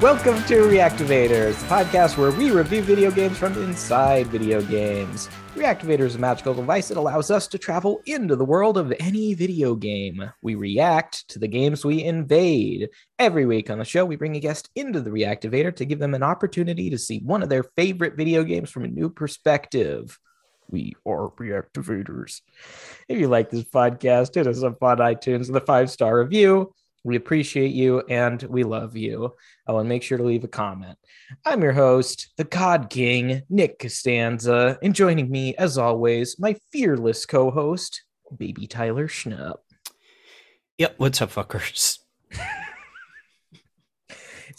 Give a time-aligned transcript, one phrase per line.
[0.00, 5.28] Welcome to Reactivators, the podcast where we review video games from inside video games.
[5.54, 9.34] Reactivator is a magical device that allows us to travel into the world of any
[9.34, 10.32] video game.
[10.40, 12.88] We react to the games we invade.
[13.18, 16.14] Every week on the show, we bring a guest into the Reactivator to give them
[16.14, 20.18] an opportunity to see one of their favorite video games from a new perspective.
[20.70, 22.40] We are Reactivators.
[23.06, 26.72] If you like this podcast, hit us up on iTunes with a five star review.
[27.02, 29.34] We appreciate you and we love you.
[29.66, 30.98] Oh, and make sure to leave a comment.
[31.44, 37.24] I'm your host, the God King, Nick Costanza, and joining me, as always, my fearless
[37.24, 38.02] co host,
[38.36, 39.58] Baby Tyler Schnupp.
[40.78, 40.94] Yep.
[40.98, 41.98] What's up, fuckers?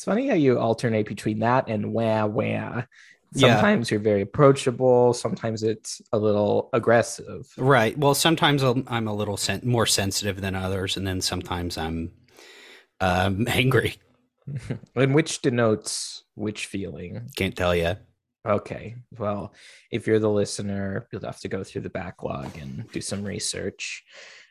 [0.02, 2.86] It's funny how you alternate between that and wah wah.
[3.34, 3.54] Yeah.
[3.54, 7.48] Sometimes you're very approachable, sometimes it's a little aggressive.
[7.56, 7.96] Right.
[7.96, 12.12] Well, sometimes I'm a little sen- more sensitive than others, and then sometimes I'm
[13.02, 13.96] um, angry.
[14.96, 17.30] and which denotes which feeling.
[17.36, 17.98] Can't tell you.
[18.48, 18.96] Okay.
[19.18, 19.54] Well,
[19.92, 24.04] if you're the listener, you'll have to go through the backlog and do some research.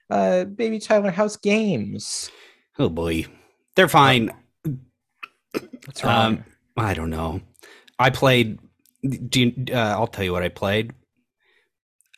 [0.08, 2.30] Uh, baby Tyler, how's games?
[2.78, 3.26] Oh boy,
[3.74, 4.30] they're fine.
[5.86, 6.38] What's wrong?
[6.38, 6.44] Um,
[6.76, 7.40] I don't know.
[7.98, 8.58] I played.
[9.02, 10.92] Do you, uh, I'll tell you what I played.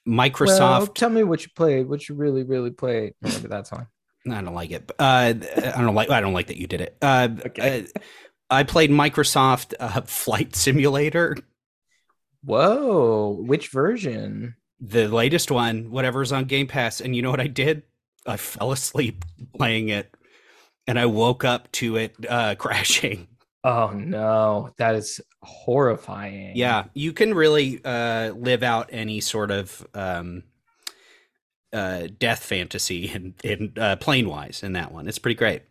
[0.07, 0.95] well, Microsoft.
[0.95, 1.89] tell me what you played.
[1.89, 3.15] What you really, really played.
[3.23, 3.87] Remember that song?
[4.31, 4.91] I don't like it.
[4.99, 6.11] Uh, I don't like.
[6.11, 6.97] I don't like that you did it.
[7.03, 7.87] Uh, Okay.
[7.95, 8.01] uh,
[8.51, 11.37] I played Microsoft uh, Flight Simulator,
[12.45, 13.37] Whoa!
[13.41, 14.57] Which version?
[14.81, 17.01] the latest one, whatever's on Game Pass.
[17.01, 17.83] And you know what I did?
[18.27, 19.25] I fell asleep
[19.57, 20.13] playing it,
[20.87, 23.29] and I woke up to it uh, crashing.
[23.65, 26.57] Oh no, that is horrifying.
[26.57, 30.43] Yeah, you can really uh, live out any sort of um,
[31.73, 35.09] uh, death fantasy in, in uh, plane wise in that one.
[35.09, 35.63] It's pretty great.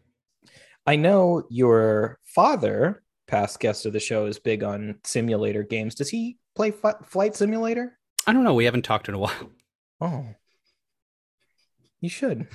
[0.85, 5.95] I know your father, past guest of the show, is big on simulator games.
[5.95, 7.97] Does he play Fi- Flight Simulator?
[8.25, 8.53] I don't know.
[8.53, 9.51] We haven't talked in a while.
[9.99, 10.25] Oh,
[11.99, 12.47] you should.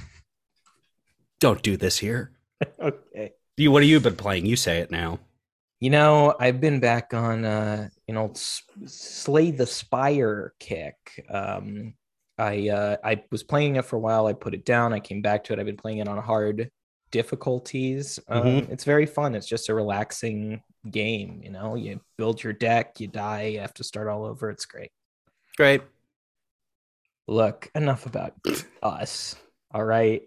[1.38, 2.32] Don't do this here.
[2.80, 3.32] okay.
[3.56, 4.46] You, what have you been playing?
[4.46, 5.20] You say it now.
[5.78, 11.24] You know, I've been back on uh, you know S- Slay the Spire kick.
[11.30, 11.94] Um,
[12.38, 14.26] I uh, I was playing it for a while.
[14.26, 14.92] I put it down.
[14.92, 15.58] I came back to it.
[15.58, 16.70] I've been playing it on hard
[17.10, 18.18] difficulties.
[18.28, 18.70] Um, Mhm.
[18.70, 19.34] It's very fun.
[19.34, 20.60] It's just a relaxing
[20.90, 21.40] game.
[21.42, 24.50] You know, you build your deck, you die, you have to start all over.
[24.50, 24.90] It's great.
[25.56, 25.82] Great.
[27.28, 28.34] Look, enough about
[28.82, 29.36] us.
[29.72, 30.22] All right,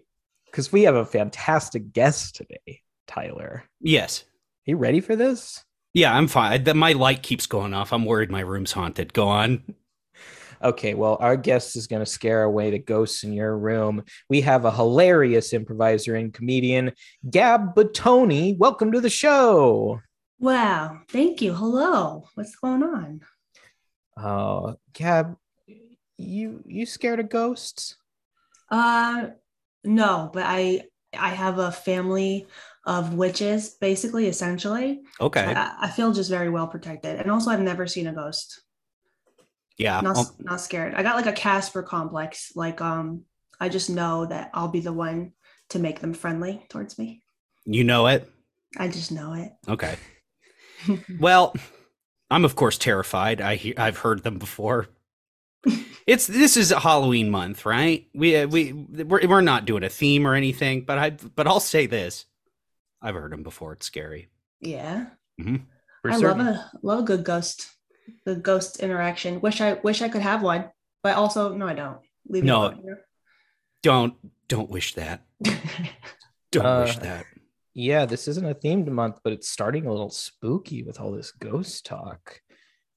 [0.46, 3.64] because we have a fantastic guest today, Tyler.
[3.80, 4.24] Yes.
[4.66, 5.64] Are you ready for this?
[5.94, 6.64] Yeah, I'm fine.
[6.76, 7.92] My light keeps going off.
[7.92, 9.12] I'm worried my room's haunted.
[9.12, 9.74] Go on.
[10.62, 14.04] Okay, well, our guest is going to scare away the ghosts in your room.
[14.28, 16.92] We have a hilarious improviser and comedian,
[17.28, 18.58] Gab Bottoni.
[18.58, 20.00] Welcome to the show.
[20.38, 21.54] Wow, thank you.
[21.54, 22.24] Hello.
[22.34, 23.20] What's going on?
[24.16, 25.36] Uh, Gab,
[26.18, 27.96] you you scared of ghosts?
[28.70, 29.28] Uh
[29.82, 30.82] no, but I
[31.16, 32.46] I have a family
[32.84, 35.00] of witches, basically, essentially.
[35.20, 35.42] Okay.
[35.44, 37.18] I, I feel just very well protected.
[37.18, 38.62] And also I've never seen a ghost.
[39.80, 40.00] Yeah.
[40.02, 40.94] Not I'll- not scared.
[40.94, 42.52] I got like a Casper complex.
[42.54, 43.22] Like um
[43.58, 45.32] I just know that I'll be the one
[45.70, 47.22] to make them friendly towards me.
[47.64, 48.30] You know it.
[48.78, 49.50] I just know it.
[49.68, 49.96] Okay.
[51.20, 51.54] Well,
[52.30, 53.40] I'm of course terrified.
[53.40, 54.88] I he- I've heard them before.
[56.06, 58.08] It's this is a Halloween month, right?
[58.14, 61.60] We uh, we we're, we're not doing a theme or anything, but I but I'll
[61.60, 62.24] say this:
[63.02, 63.74] I've heard them before.
[63.74, 64.30] It's scary.
[64.60, 65.06] yeah.
[66.02, 66.38] For I certain.
[66.38, 67.68] love a love a good ghost,
[68.24, 69.40] the ghost interaction.
[69.40, 70.70] Wish I wish I could have one,
[71.02, 71.98] but also no, I don't.
[72.28, 72.58] Leave No.
[72.66, 72.96] alone,
[73.82, 74.14] Don't
[74.48, 75.22] don't wish that.
[76.52, 77.24] Don't wish Uh, that.
[77.74, 81.30] Yeah, this isn't a themed month, but it's starting a little spooky with all this
[81.30, 82.40] ghost talk.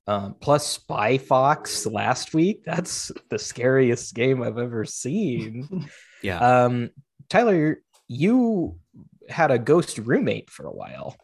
[0.07, 2.63] Um, plus Spy Fox last week.
[2.65, 5.87] That's the scariest game I've ever seen.
[6.23, 6.39] Yeah.
[6.39, 6.89] Um,
[7.29, 8.79] Tyler, you
[9.27, 11.17] had a ghost roommate for a while.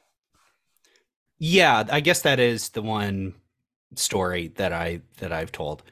[1.40, 3.36] Yeah, I guess that is the one
[3.96, 5.84] story that I that I've told.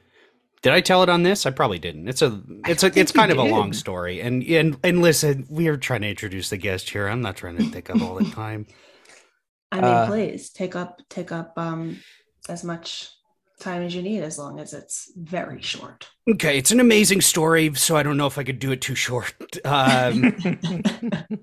[0.62, 1.46] Did I tell it on this?
[1.46, 2.08] I probably didn't.
[2.08, 4.20] It's a it's a it's kind of a long story.
[4.20, 7.06] And and and listen, we are trying to introduce the guest here.
[7.06, 8.66] I'm not trying to take up all the time.
[9.72, 12.00] I mean, Uh, please take up take up um
[12.48, 13.10] as much
[13.60, 16.08] time as you need, as long as it's very short.
[16.28, 18.94] Okay, it's an amazing story, so I don't know if I could do it too
[18.94, 19.34] short.
[19.64, 20.36] Um,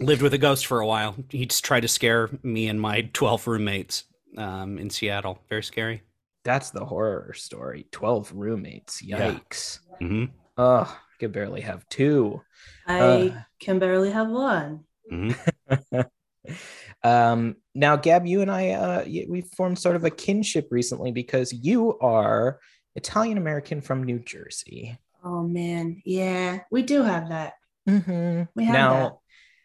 [0.00, 1.14] lived with a ghost for a while.
[1.28, 4.04] He just tried to scare me and my 12 roommates
[4.36, 5.38] um, in Seattle.
[5.48, 6.02] Very scary.
[6.44, 7.86] That's the horror story.
[7.92, 9.02] 12 roommates.
[9.02, 9.32] Yeah.
[9.34, 9.80] Yikes.
[10.00, 10.24] hmm
[10.56, 12.42] Oh, I could barely have two.
[12.86, 13.42] I Uh.
[13.60, 14.84] can barely have one.
[15.08, 15.32] hmm
[17.04, 21.12] Um, now, Gab, you and I, uh, y- we formed sort of a kinship recently
[21.12, 22.60] because you are
[22.96, 24.98] Italian American from New Jersey.
[25.22, 27.54] Oh man, yeah, we do have that.
[27.88, 28.44] Mm-hmm.
[28.54, 29.12] We have now, that.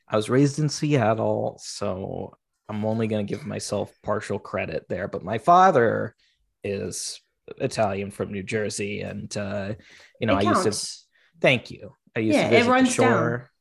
[0.09, 5.07] I was raised in Seattle, so I'm only going to give myself partial credit there.
[5.07, 6.15] But my father
[6.63, 7.21] is
[7.59, 9.75] Italian from New Jersey, and uh,
[10.19, 11.05] you know, it I used to.
[11.41, 11.93] Thank you.
[12.15, 13.13] I used Yeah, to it visit the runs down.
[13.13, 13.51] shore.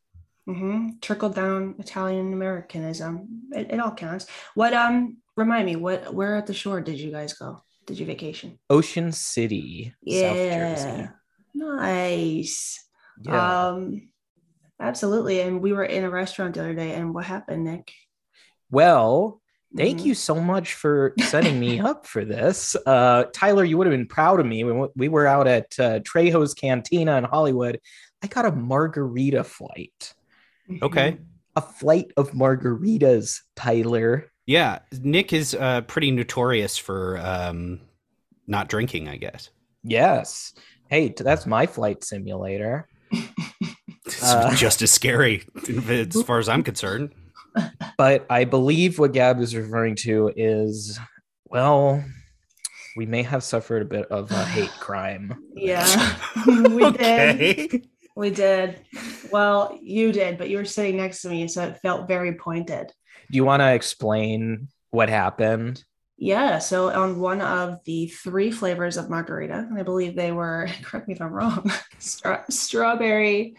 [0.47, 3.43] hmm Trickle down Italian Americanism.
[3.53, 4.27] It, it all counts.
[4.55, 7.63] What um remind me, what where at the shore did you guys go?
[7.87, 8.59] Did you vacation?
[8.71, 11.09] Ocean City, South Jersey.
[11.55, 12.83] Nice.
[13.23, 13.69] Yeah.
[13.69, 14.09] Um
[14.81, 15.41] absolutely.
[15.41, 17.93] And we were in a restaurant the other day, and what happened, Nick?
[18.71, 19.41] Well,
[19.77, 20.05] thank Mhm.
[20.07, 22.77] you so much for setting me up for this.
[22.87, 26.01] Uh, Tyler, you would have been proud of me when we were out at uh,
[26.01, 27.81] Trejo's Cantina in Hollywood.
[28.23, 30.15] I got a margarita flight,
[30.83, 31.13] Okay.
[31.13, 31.25] Mhm.
[31.57, 34.31] a flight of margaritas, Tyler.
[34.47, 37.81] Yeah, Nick is uh, pretty notorious for um,
[38.47, 39.51] not drinking, I guess.
[39.83, 40.53] Yes.
[40.89, 42.89] Hey, that's my flight simulator.
[44.07, 44.55] It's Uh.
[44.55, 45.45] just as scary
[45.89, 47.13] as far as I'm concerned.
[47.97, 50.99] But I believe what Gab is referring to is,
[51.47, 52.03] well,
[52.97, 55.35] we may have suffered a bit of a hate crime.
[55.55, 56.17] Yeah.
[56.47, 57.89] we did.
[58.17, 58.81] We did.
[59.31, 62.93] Well, you did, but you were sitting next to me, so it felt very pointed.
[63.31, 65.83] Do you want to explain what happened?
[66.17, 66.61] Yeah.
[66.61, 71.09] So on one of the three flavors of margarita, and I believe they were, correct
[71.09, 73.57] me if I'm wrong, stra- strawberry,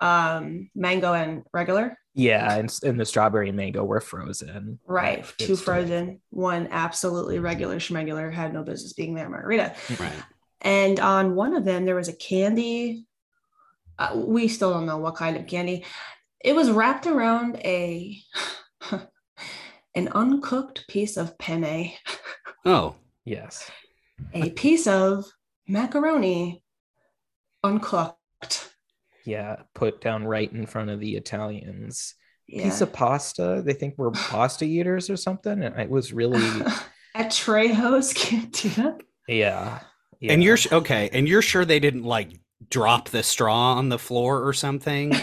[0.00, 1.96] um, mango, and regular.
[2.14, 4.78] Yeah, and, and the strawberry and mango were frozen.
[4.86, 5.20] Right.
[5.20, 9.74] It's Two still- frozen, one absolutely regular schmegular, had no business being there margarita.
[9.98, 10.12] Right.
[10.60, 13.06] And on one of them, there was a candy.
[13.98, 15.84] Uh, we still don't know what kind of candy.
[16.44, 18.18] It was wrapped around a
[19.94, 21.92] an uncooked piece of penne,
[22.64, 22.94] Oh,
[23.24, 23.70] Yes.
[24.34, 25.24] a piece of
[25.68, 26.62] macaroni,
[27.64, 28.71] uncooked.
[29.24, 32.14] Yeah, put down right in front of the Italians.
[32.48, 32.64] Yeah.
[32.64, 33.62] Piece of pasta.
[33.64, 35.62] They think we're pasta eaters or something.
[35.62, 36.40] And it was really,
[37.14, 38.98] at Trejo's Cantina.
[39.28, 39.80] yeah.
[40.20, 40.32] yeah.
[40.32, 42.32] and you're sh- okay, and you're sure they didn't like
[42.70, 45.14] drop the straw on the floor or something?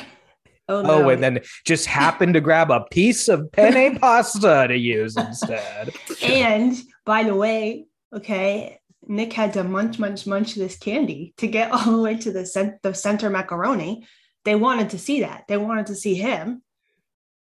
[0.68, 1.06] Oh no!
[1.06, 5.92] Oh, and then just happened to grab a piece of penne pasta to use instead.
[6.22, 6.76] And
[7.06, 8.79] by the way, okay,
[9.10, 12.46] Nick had to munch, munch, munch this candy to get all the way to the,
[12.46, 14.06] cent- the center macaroni.
[14.46, 15.46] They wanted to see that.
[15.48, 16.62] They wanted to see him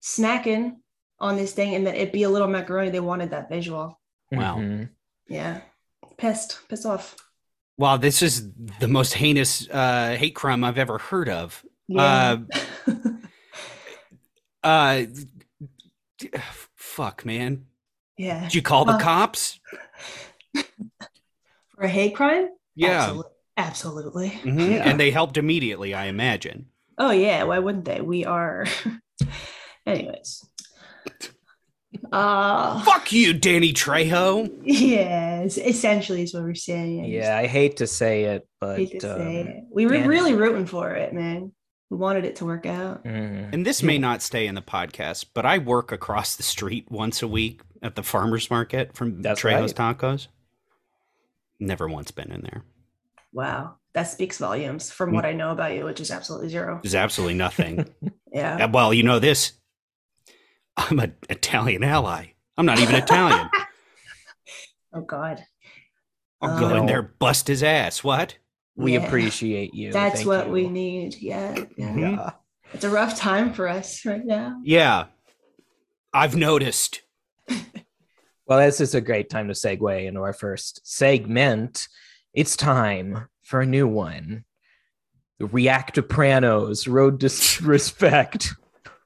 [0.03, 0.77] snacking
[1.19, 2.89] on this thing and that it be a little macaroni.
[2.89, 3.99] They wanted that visual.
[4.31, 4.57] Wow.
[4.57, 4.89] Mhm.
[5.27, 5.61] Yeah.
[6.17, 7.15] Pissed, pissed off.
[7.77, 8.49] Wow, this is
[8.79, 11.63] the most heinous uh, hate crime I've ever heard of.
[11.87, 12.37] Yeah.
[14.63, 15.05] Uh,
[16.17, 16.29] d-
[16.75, 17.65] fuck, man.
[18.17, 18.43] yeah.
[18.43, 19.59] Did you call the Uh, cops?
[21.79, 22.49] For a hate crime?
[22.75, 22.99] Yeah.
[23.03, 23.31] Absolutely.
[23.57, 24.29] Absolutely.
[24.43, 24.89] Mhm, Yeah.
[24.89, 26.65] And they helped immediately, I imagine.
[26.97, 28.01] Oh yeah, why wouldn't they?
[28.01, 28.65] We are
[29.85, 30.45] anyways.
[32.11, 34.51] Uh Fuck you, Danny Trejo.
[34.63, 37.01] yes, essentially is what we're saying.
[37.03, 39.63] I Yeah, I hate to say it, but hate to say um, it.
[39.71, 41.51] We were Danny- really rooting for it, man.
[41.89, 43.03] We wanted it to work out.
[43.05, 46.85] mm, And this may not stay in the podcast, but I work across the street
[46.91, 49.97] once a week at the farmer's market from That's Trejo's right.
[49.97, 50.27] Tacos.
[51.59, 52.63] Never once been in there.
[53.33, 53.75] Wow.
[53.93, 54.93] That speaks volumes Mm.
[54.93, 56.79] from what I know about you, which is absolutely zero.
[56.81, 57.87] There's absolutely nothing.
[58.31, 58.65] Yeah.
[58.65, 59.53] Uh, well, you know this.
[60.77, 62.27] I'm an Italian ally.
[62.57, 63.49] I'm not even Italian.
[64.93, 65.43] Oh God.
[66.41, 68.03] I'll go in there, bust his ass.
[68.03, 68.37] What?
[68.75, 69.05] we Yeah.
[69.05, 69.91] appreciate you.
[69.91, 70.51] That's Thank what you.
[70.53, 71.15] we need.
[71.15, 71.55] Yeah.
[71.77, 71.95] Yeah.
[71.95, 72.29] Yeah.
[72.73, 74.59] It's a rough time for us right now.
[74.63, 75.05] Yeah.
[76.13, 77.01] I've noticed.
[78.49, 81.87] Well, this is a great time to segue into our first segment.
[82.33, 84.43] It's time for a new one.
[85.37, 87.29] The Reactopranos Road to
[87.63, 88.55] Respect.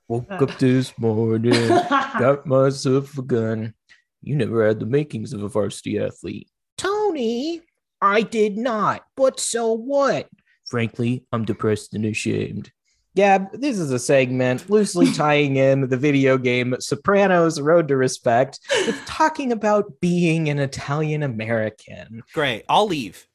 [0.07, 3.73] Woke up this morning, got myself a gun.
[4.21, 6.47] You never had the makings of a varsity athlete.
[6.77, 7.63] Tony,
[8.01, 9.03] I did not.
[9.17, 10.29] But so what?
[10.69, 12.71] Frankly, I'm depressed and ashamed.
[13.15, 18.59] Gab, this is a segment loosely tying in the video game Sopranos Road to Respect
[18.87, 22.23] with talking about being an Italian American.
[22.33, 22.65] Great.
[22.67, 23.27] I'll leave.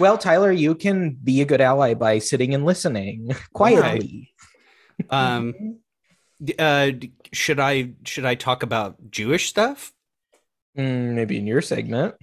[0.00, 4.32] Well, Tyler, you can be a good ally by sitting and listening quietly.
[5.10, 5.80] Um,
[6.58, 6.92] uh,
[7.32, 9.92] should I should I talk about Jewish stuff?
[10.76, 12.14] Mm, maybe in your segment.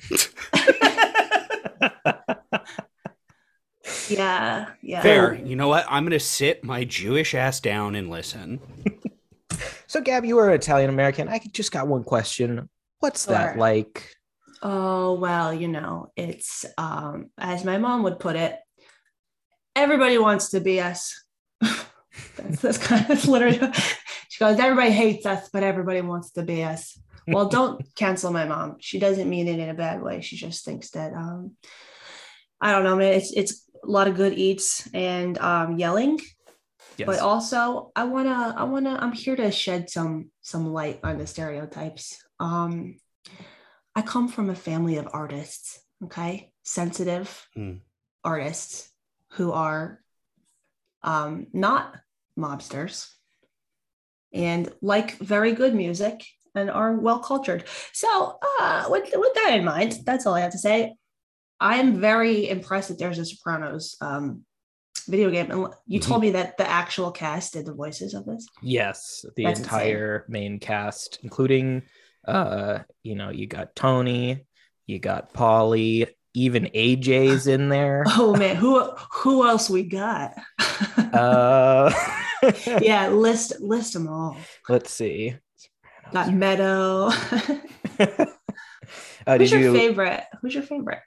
[4.09, 4.69] Yeah.
[4.81, 5.01] Yeah.
[5.01, 5.35] Fair.
[5.35, 5.85] You know what?
[5.89, 8.59] I'm gonna sit my Jewish ass down and listen.
[9.87, 11.29] So, Gab, you are Italian American.
[11.29, 12.69] I just got one question.
[12.99, 14.13] What's that like?
[14.61, 18.59] Oh, well, you know, it's um as my mom would put it,
[19.75, 21.23] everybody wants to be us.
[21.61, 23.59] that's that's kind of that's literally
[24.29, 26.99] she goes, everybody hates us, but everybody wants to be us.
[27.25, 28.77] Well, don't cancel my mom.
[28.79, 30.21] She doesn't mean it in a bad way.
[30.21, 31.55] She just thinks that um
[32.59, 33.13] I don't know, man.
[33.13, 36.19] It's it's a lot of good eats and um yelling.
[36.97, 37.05] Yes.
[37.05, 40.99] but also i want to i want to i'm here to shed some some light
[41.03, 42.17] on the stereotypes.
[42.39, 42.97] Um
[43.95, 46.51] i come from a family of artists okay?
[46.63, 47.75] Sensitive Hmm.
[48.23, 48.89] artists
[49.33, 50.01] who are
[51.03, 51.95] um not
[52.37, 53.09] mobsters
[54.33, 56.25] and like very good music
[56.55, 57.63] and are well cultured.
[57.93, 60.95] So uh with, with that in mind that's all i have to say
[61.59, 64.43] i'm very impressed that there's a sopranos um
[65.07, 65.51] video game.
[65.51, 68.47] And you told me that the actual cast did the voices of this?
[68.61, 71.83] Yes, the That's entire main cast, including
[72.27, 74.45] uh, you know, you got Tony,
[74.85, 78.03] you got Paulie, even AJ's in there.
[78.07, 78.57] oh man.
[78.57, 80.33] Who who else we got?
[80.97, 81.91] Uh
[82.81, 84.37] yeah list list them all.
[84.69, 85.35] Let's see.
[86.11, 87.09] got meadow.
[89.25, 90.23] Uh, who's your you favorite?
[90.41, 90.99] Who's your favorite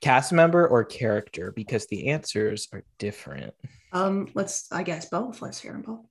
[0.00, 1.52] cast member or character?
[1.54, 3.54] Because the answers are different.
[3.92, 6.06] um let's i guess both let's hear them both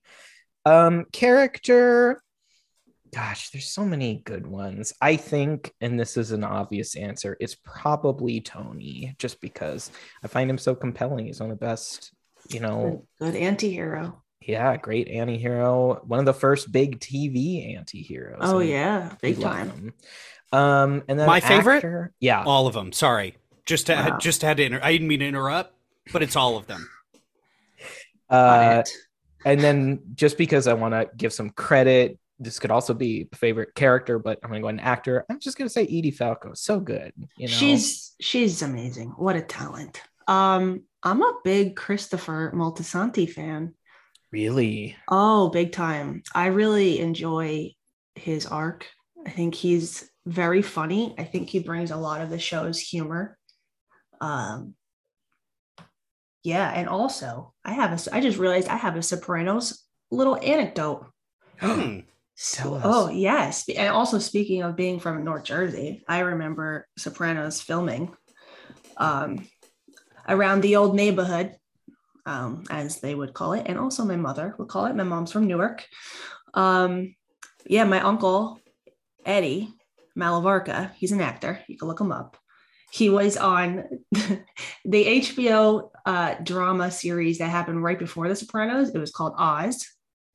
[0.66, 2.22] Um, character.
[3.12, 4.94] Gosh, there's so many good ones.
[5.02, 9.90] I think, and this is an obvious answer, it's probably Tony, just because
[10.24, 11.26] I find him so compelling.
[11.26, 12.14] He's one of the best,
[12.50, 16.02] you know, good, good anti-hero yeah, great anti-hero.
[16.08, 18.38] One of the first big TV anti-heroes.
[18.42, 19.94] oh and yeah big time him.
[20.52, 22.12] Um, and then My favorite?
[22.20, 22.92] yeah, All of them.
[22.92, 23.36] Sorry.
[23.70, 24.18] Just to, Wow.
[24.18, 24.64] just had to.
[24.64, 25.76] Inter- I didn't mean to interrupt,
[26.12, 26.90] but it's all of them.
[28.30, 28.84] Uh,
[29.44, 33.74] and then just because I want to give some credit, this could also be favorite
[33.74, 35.26] character, but I'm gonna go an actor.
[35.30, 36.52] I'm just gonna say Edie Falco.
[36.54, 37.54] So good, you know.
[37.54, 43.74] she's she's amazing what a talent um i'm a big christopher moltisanti fan
[44.32, 46.22] really Oh, big time.
[46.36, 47.72] I really enjoy
[48.14, 48.86] his arc.
[49.26, 51.16] I think he's very funny.
[51.18, 53.39] I think he brings a lot of the show's humor.
[54.22, 54.76] Um
[56.44, 61.06] yeah, and also I have a I just realized I have a Sopranos little anecdote.
[61.60, 62.00] Hmm.
[62.54, 62.84] Tell us.
[62.86, 63.68] Oh, yes.
[63.68, 68.16] And also speaking of being from North Jersey, I remember Sopranos filming
[68.96, 69.46] um
[70.26, 71.58] around the old neighborhood
[72.26, 74.96] um, as they would call it, and also my mother would call it.
[74.96, 75.86] My mom's from Newark.
[76.54, 77.16] Um,
[77.66, 78.60] yeah, my uncle
[79.26, 79.74] Eddie
[80.18, 81.60] Malavarca, he's an actor.
[81.68, 82.38] You can look him up.
[82.92, 84.42] He was on the
[84.86, 88.90] HBO uh, drama series that happened right before The Sopranos.
[88.90, 89.86] It was called Oz.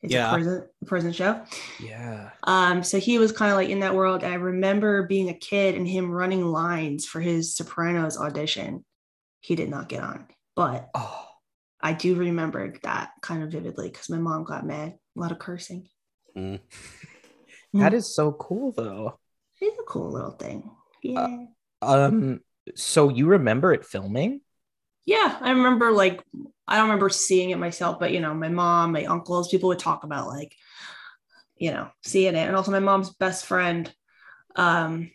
[0.03, 0.31] It's Yeah.
[0.31, 1.43] a prison, prison show.
[1.81, 4.23] yeah Um, so he was kind of like in that world.
[4.23, 8.85] I remember being a kid and him running lines for his Sopranos audition.
[9.41, 11.27] He did not get on, but oh
[11.81, 14.95] I do remember that kind of vividly because my mom got mad.
[15.17, 15.89] A lot of cursing.
[16.37, 16.61] Mm.
[17.75, 19.19] that is so cool though
[19.61, 20.71] It's a cool little thing.
[21.03, 21.47] Yeah.
[21.85, 22.41] Um
[22.75, 24.41] so you remember it filming
[25.07, 25.37] yeah.
[25.41, 26.23] I remember like
[26.67, 29.79] I don't remember seeing it myself, but you know, my mom, my uncles, people would
[29.79, 30.57] talk about like,
[31.57, 32.47] you know, seeing it.
[32.47, 33.93] And also my mom's best friend,
[34.57, 35.11] um,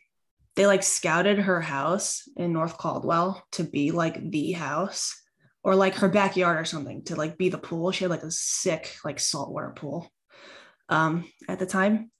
[0.55, 5.19] they like scouted her house in North Caldwell to be like the house
[5.63, 7.91] or like her backyard or something to like be the pool.
[7.91, 10.11] She had like a sick like saltwater pool
[10.89, 12.11] um at the time.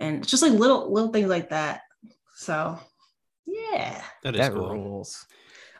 [0.00, 1.82] And just like little little things like that.
[2.34, 2.78] So
[3.46, 4.02] yeah.
[4.22, 4.70] That is that cool.
[4.70, 5.26] rules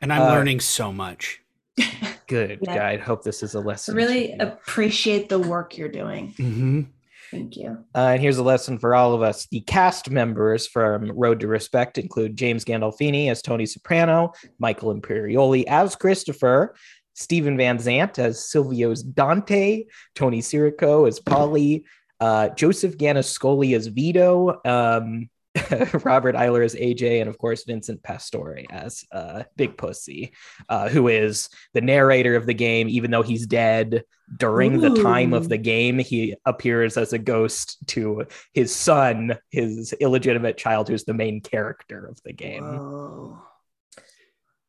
[0.00, 1.40] And I'm Uh, learning so much.
[2.26, 2.74] good Yeah.
[2.76, 6.34] guide hope this is a lesson really appreciate the work you're doing.
[6.38, 6.82] Mm-hmm.
[7.30, 7.78] Thank you.
[7.94, 9.46] Uh, and here's a lesson for all of us.
[9.46, 15.64] The cast members from Road to Respect include James Gandolfini as Tony Soprano, Michael Imperioli
[15.66, 16.74] as Christopher,
[17.14, 21.84] Steven Van Zandt as Silvio's Dante, Tony Sirico as Paulie,
[22.20, 25.30] uh, Joseph Gannascoli as Vito, um,
[26.04, 30.32] Robert Iler as AJ, and of course Vincent Pastore as uh, Big Pussy,
[30.68, 34.04] uh, who is the narrator of the game, even though he's dead.
[34.34, 39.92] During the time of the game, he appears as a ghost to his son, his
[39.92, 42.64] illegitimate child, who's the main character of the game.
[42.64, 43.42] Whoa.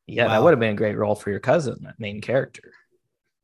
[0.05, 2.73] Yeah, that would have been a great role for your cousin, that main character.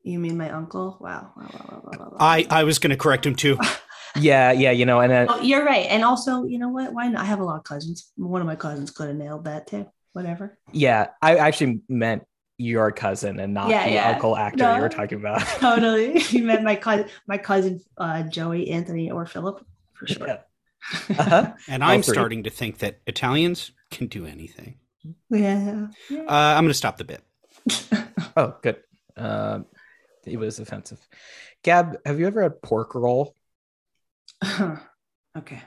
[0.04, 0.98] You mean my uncle?
[1.00, 1.32] Wow.
[1.38, 2.18] wow, wow, wow, wow, wow, wow.
[2.20, 3.58] I I was going to correct him too.
[4.16, 5.86] Yeah, yeah, you know, and then Oh, you're right.
[5.90, 6.94] And also, you know what?
[6.94, 7.22] Why not?
[7.22, 8.12] I have a lot of cousins.
[8.16, 9.86] One of my cousins could have nailed that too.
[10.14, 10.58] Whatever.
[10.72, 12.24] yeah, I actually meant
[12.58, 14.10] your cousin and not Yeah, the yeah.
[14.10, 14.76] uncle actor No.
[14.76, 15.40] you were talking about.
[15.60, 16.20] totally.
[16.30, 20.28] You meant my cousin, my cousin uh, Joey, Anthony, or Philip for sure.
[20.28, 20.40] Yeah.
[21.18, 21.54] Uh-huh.
[21.70, 24.76] And I'm starting to think that Italians can do anything.
[25.30, 25.88] Yeah.
[26.10, 26.22] yeah.
[26.22, 27.22] Uh, I'm going to stop the bit.
[28.38, 28.78] Oh, good.
[29.18, 29.66] Um,
[30.26, 31.00] it was offensive.
[31.64, 33.36] Gab, have you ever had pork roll?
[35.38, 35.62] okay.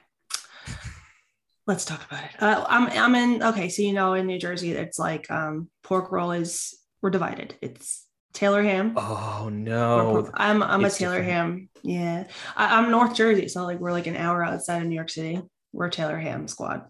[1.67, 2.31] Let's talk about it.
[2.43, 6.11] Uh, I'm I'm in okay, so you know in New Jersey it's like um pork
[6.11, 7.55] roll is we're divided.
[7.63, 8.95] It's Taylor ham.
[8.97, 10.29] Oh no.
[10.35, 11.33] I'm I'm a Taylor different.
[11.33, 11.69] ham.
[11.83, 12.25] Yeah.
[12.57, 15.41] I, I'm North Jersey, so like we're like an hour outside of New York City.
[15.73, 16.83] We're Taylor ham squad.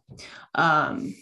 [0.55, 1.15] Um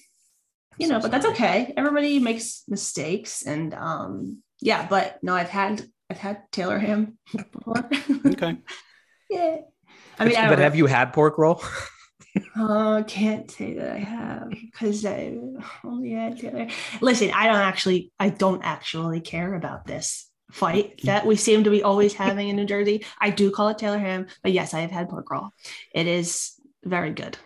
[0.79, 1.75] you So know, but that's okay.
[1.76, 7.88] Everybody makes mistakes and um yeah, but no, I've had I've had Taylor ham before.
[8.26, 8.59] Okay.
[9.31, 9.57] yeah.
[10.21, 11.62] I mean, I but have you had pork roll?
[12.57, 15.37] Oh, I can't say that I have because I
[15.85, 16.69] only had Taylor.
[17.00, 21.71] Listen, I don't actually, I don't actually care about this fight that we seem to
[21.71, 23.05] be always having in New Jersey.
[23.21, 25.49] I do call it Taylor ham, but yes, I have had pork roll.
[25.95, 26.53] It is
[26.85, 27.39] very good.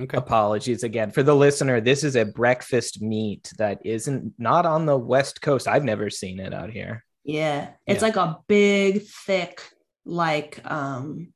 [0.00, 0.16] Okay.
[0.16, 1.80] Apologies again for the listener.
[1.80, 5.68] This is a breakfast meat that isn't not on the West Coast.
[5.68, 7.04] I've never seen it out here.
[7.24, 8.06] Yeah, it's Yeah.
[8.06, 9.62] like a big, thick,
[10.06, 11.34] like um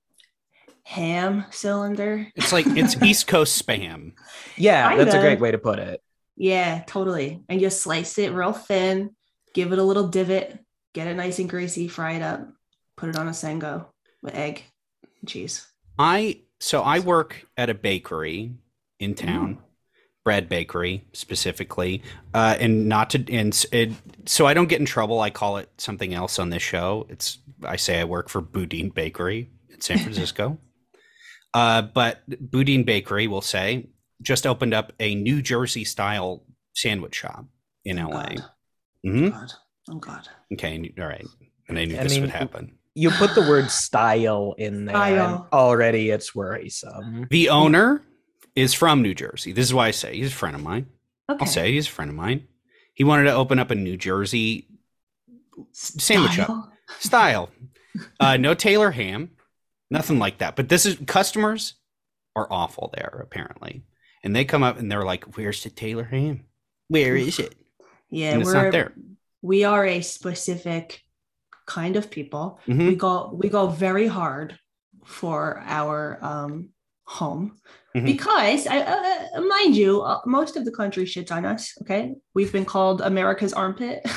[0.85, 2.29] ham cylinder.
[2.37, 4.13] It's like it's East Coast spam.
[4.57, 6.01] Yeah, that's a great way to put it.
[6.37, 7.43] Yeah, totally.
[7.49, 9.15] And you slice it real thin,
[9.55, 10.59] give it a little divot,
[10.93, 12.49] get it nice and greasy, fry it up,
[12.97, 13.87] put it on a sango
[14.23, 14.65] with egg
[15.21, 15.67] and cheese.
[15.99, 18.53] I so I work at a bakery
[18.99, 19.59] in town,
[20.25, 23.93] bread bakery specifically, uh, and not to and it,
[24.27, 25.21] so I don't get in trouble.
[25.21, 27.07] I call it something else on this show.
[27.09, 30.59] It's I say I work for Boudin Bakery in San Francisco,
[31.55, 33.89] uh, but Boudin Bakery will say
[34.23, 37.47] just opened up a New Jersey style sandwich shop
[37.85, 38.23] in Oh, LA.
[38.35, 38.45] God.
[39.05, 39.53] hmm God.
[39.91, 40.29] Oh God.
[40.53, 41.27] Okay, all right,
[41.69, 42.79] and I knew I this mean, would happen.
[42.95, 45.49] You put the word style in there, and Style.
[45.53, 47.27] already it's worrisome.
[47.31, 48.03] The owner
[48.55, 49.53] is from New Jersey.
[49.53, 50.87] This is why I say he's a friend of mine.
[51.29, 51.39] Okay.
[51.41, 52.47] I'll say he's a friend of mine.
[52.95, 54.69] He wanted to open up a New Jersey
[55.73, 56.47] sandwich shop
[56.99, 57.49] Style.
[57.49, 57.51] style.
[58.21, 59.31] Uh, no Taylor ham,
[59.95, 60.57] nothing like that.
[60.57, 61.75] But this is customers
[62.37, 63.85] are awful there apparently,
[64.23, 66.45] and they come up and they're like, "Where's the Taylor ham?
[66.89, 67.55] Where is it?"
[68.11, 68.93] Yeah, And it's we're not there.
[69.43, 71.01] we are a specific
[71.67, 72.61] kind of people.
[72.67, 72.89] Mhm.
[72.89, 74.59] We go we go very hard
[75.07, 76.71] for our um
[77.07, 77.59] home
[77.95, 78.07] Mhm.
[78.07, 81.73] because I, uh, mind you, uh, most of the country shits on us.
[81.83, 84.03] Okay, we've been called America's armpit.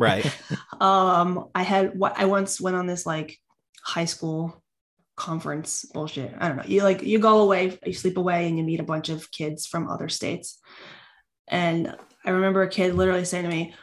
[0.00, 0.24] Right.
[0.80, 3.30] um i had what i once went on this like
[3.82, 4.62] high school
[5.18, 8.62] conference bullshit i don't know you like you go away you sleep away and you
[8.64, 10.58] meet a bunch of kids from other states
[11.48, 11.92] and
[12.24, 13.74] i remember a kid literally saying to me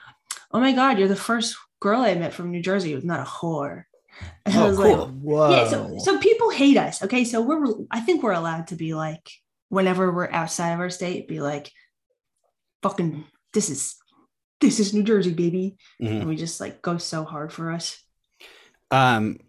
[0.53, 3.29] oh my god you're the first girl i met from new jersey who's not a
[3.29, 3.83] whore
[4.45, 4.97] and i Oh, was cool.
[5.07, 5.49] like Whoa.
[5.51, 8.93] yeah so, so people hate us okay so we're i think we're allowed to be
[8.93, 9.29] like
[9.69, 11.69] whenever we're outside of our state be like
[12.81, 13.95] fucking this is
[14.61, 16.21] this is new jersey baby Mhm.
[16.21, 18.01] and we just like go so hard for us.
[18.91, 19.39] Um,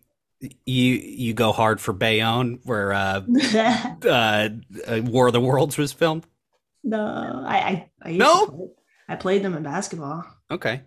[0.65, 3.23] you you go hard for Bayonne, where uh,
[4.05, 4.49] uh,
[4.87, 6.27] uh, War of the Worlds was filmed.
[6.93, 6.97] I
[7.49, 8.47] I, I used No?
[8.47, 8.69] to play-
[9.09, 10.81] I played them in basketball Okay.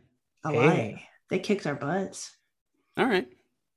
[0.44, 0.74] a lot.
[0.74, 1.04] Hey.
[1.30, 2.36] They kicked our butts.
[2.98, 3.28] All right.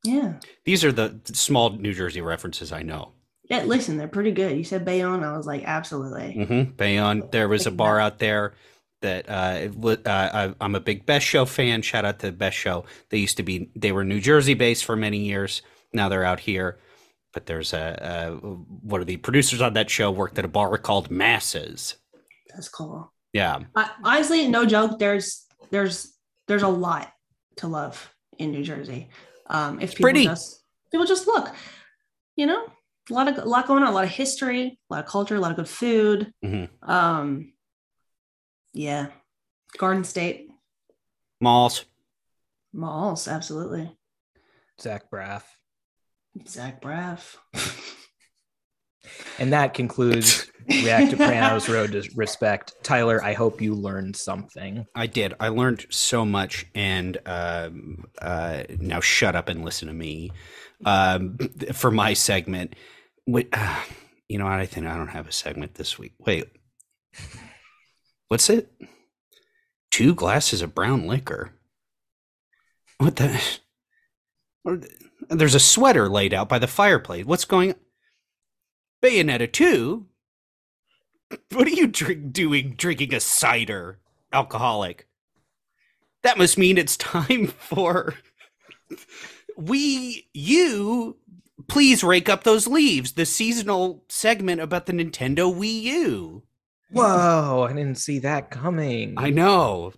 [0.03, 0.35] Yeah.
[0.65, 3.13] These are the small New Jersey references I know.
[3.49, 4.57] Yeah, listen, they're pretty good.
[4.57, 6.35] You said Bayonne, I was like, absolutely.
[6.39, 6.73] Mm-hmm.
[6.73, 7.29] Bayonne.
[7.31, 8.55] There was a bar out there
[9.03, 11.83] that uh, it uh, I, I'm a big Best Show fan.
[11.83, 12.85] Shout out to the Best Show.
[13.11, 15.63] They used to be they were New Jersey based for many years.
[15.93, 16.79] Now they're out here.
[17.33, 20.77] But there's a, a one of the producers on that show worked at a bar
[20.77, 21.97] called Masses.
[22.55, 23.11] That's cool.
[23.33, 23.61] Yeah.
[23.75, 24.99] I, honestly, no joke.
[24.99, 26.13] There's there's
[26.47, 27.11] there's a lot
[27.57, 29.09] to love in New Jersey.
[29.47, 30.25] Um, if people pretty.
[30.25, 31.55] just people just look,
[32.37, 32.67] you know,
[33.11, 35.37] a lot of a lot going on, a lot of history, a lot of culture,
[35.37, 36.33] a lot of good food.
[36.45, 36.69] Mhm.
[36.83, 37.53] Um,
[38.75, 39.07] yeah,
[39.79, 40.51] Garden State
[41.41, 41.85] Malls.
[42.73, 43.97] malls, absolutely.
[44.81, 45.43] Zach Braff.
[46.47, 47.37] Zach Braff.
[49.39, 52.75] And that concludes React to Pranos Road to Respect.
[52.83, 54.87] Tyler, I hope you learned something.
[54.95, 55.35] I did.
[55.41, 60.33] I learned so much, and um, uh, now shut up and listen to me
[60.85, 61.37] um,
[61.73, 62.75] for my segment.
[63.27, 63.81] Wait, uh,
[64.29, 64.55] you know what?
[64.55, 66.15] I think I don't have a segment this week.
[66.19, 66.45] Wait,
[68.29, 68.73] what's it?
[69.91, 71.53] Two glasses of brown liquor.
[72.99, 73.43] What the?
[75.33, 77.25] Or- There's a sweater laid out by the fireplace.
[77.25, 77.75] What's going?
[79.03, 80.07] Bayonetta two.
[81.53, 82.75] What are you drink, doing?
[82.77, 83.99] Drinking a cider,
[84.33, 85.07] alcoholic.
[86.23, 88.15] that must mean it's time for
[89.57, 91.17] we you
[91.69, 96.43] please rake up those leaves the seasonal segment about the nintendo wii u
[96.91, 99.15] Whoa, I didn't see that coming.
[99.17, 99.93] i know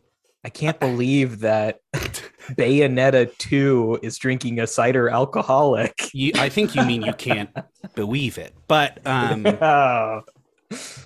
[0.44, 6.10] I can't believe that Bayonetta 2 is drinking a cider alcoholic.
[6.12, 7.50] you i think you mean you can't
[7.94, 9.42] believe it but um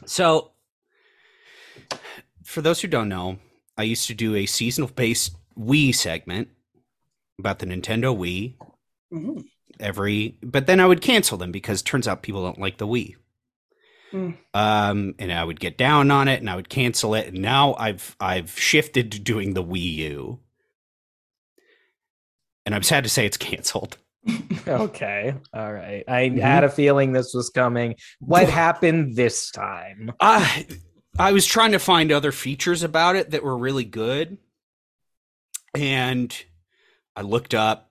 [0.07, 0.51] so
[2.45, 3.39] for those who don't know
[3.77, 6.49] i used to do a seasonal based wii segment
[7.39, 8.55] about the nintendo wii
[9.13, 9.45] Mhm.
[9.81, 13.15] every but then i would cancel them because turns out people don't like the wii
[14.13, 14.37] Mm.
[14.55, 17.75] um and i would get down on it and i would cancel it and now
[17.79, 20.39] i've i've shifted to doing the wii u
[22.65, 23.99] and i'm sad to say it's canceled
[24.67, 25.33] Okay.
[25.55, 26.05] All right.
[26.07, 26.41] I Mhm.
[26.43, 27.95] had a feeling this was coming.
[28.19, 30.13] What happened this time?
[30.21, 30.67] I
[31.19, 34.37] I was trying to find other features about it that were really good,
[35.75, 36.35] and
[37.17, 37.88] I looked up,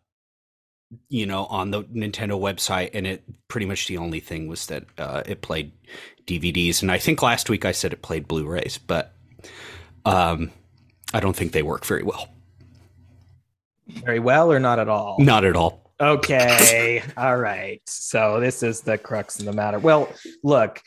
[1.10, 4.86] you know, on the Nintendo website, and it pretty much the only thing was that
[4.98, 5.72] uh, it played
[6.26, 9.14] DVDs, and I think last week I said it played Blu-rays, but
[10.06, 10.52] um,
[11.14, 12.30] I don't think they work very well.
[13.88, 15.18] Very well or not at all?
[15.20, 15.88] Not at all.
[16.00, 17.02] Okay.
[17.18, 17.82] All right.
[17.86, 19.80] So this is the crux of the matter.
[19.80, 20.10] Well,
[20.44, 20.82] look,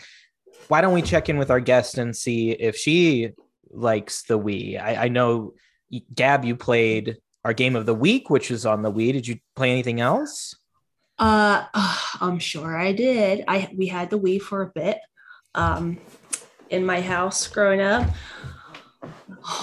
[0.68, 3.30] why don't we check in with our guest and see if she
[3.70, 4.80] likes the Wii?
[4.80, 5.54] I, I know,
[6.14, 9.12] Gab, you played our game of the week, which is on the Wii.
[9.12, 10.54] Did you play anything else?
[11.18, 11.64] Uh,
[12.20, 13.44] I'm sure I did.
[13.48, 14.98] I we had the Wii for a bit,
[15.54, 15.98] um,
[16.68, 18.08] in my house growing up.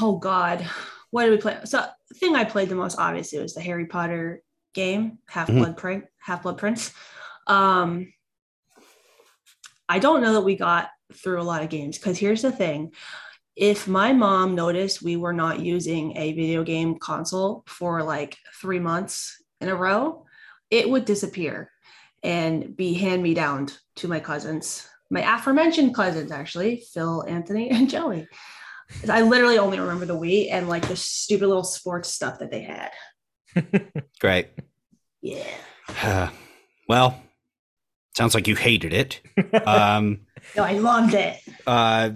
[0.01, 0.67] Oh God,
[1.11, 1.57] what did we play?
[1.65, 4.41] So the thing I played the most obviously was the Harry Potter
[4.73, 6.05] game, Half Blood Prince.
[6.19, 6.93] Half Blood Prince.
[7.47, 8.13] Um,
[9.89, 12.91] I don't know that we got through a lot of games because here's the thing.
[13.57, 18.77] If my mom noticed we were not using a video game console for like three
[18.77, 20.27] months in a row,
[20.69, 21.71] it would disappear
[22.21, 27.89] and be hand me down to my cousins, my aforementioned cousins, actually, Phil, Anthony, and
[27.89, 28.27] Joey.
[29.09, 32.61] I literally only remember the Wii and like the stupid little sports stuff that they
[32.61, 32.91] had.
[34.19, 34.49] Great.
[35.19, 36.29] Yeah.
[36.87, 37.19] well,
[38.17, 39.21] sounds like you hated it.
[39.65, 40.21] Um,
[40.55, 41.39] No, I loved it.
[41.67, 42.11] uh,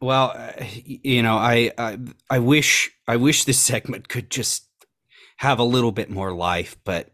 [0.00, 0.52] well, uh,
[0.84, 1.98] you know, I, I
[2.28, 4.66] I wish I wish this segment could just
[5.38, 7.10] have a little bit more life, but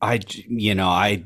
[0.00, 1.24] I, you know, I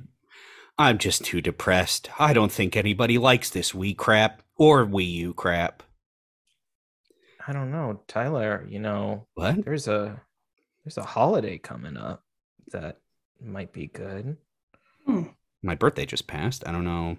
[0.78, 2.10] I'm just too depressed.
[2.18, 5.82] I don't think anybody likes this Wii crap or Wii U crap.
[7.46, 8.66] I don't know, Tyler.
[8.68, 9.64] You know, What?
[9.64, 10.20] there's a
[10.84, 12.24] there's a holiday coming up
[12.72, 12.98] that
[13.40, 14.36] might be good.
[15.62, 16.66] My birthday just passed.
[16.66, 17.16] I don't know.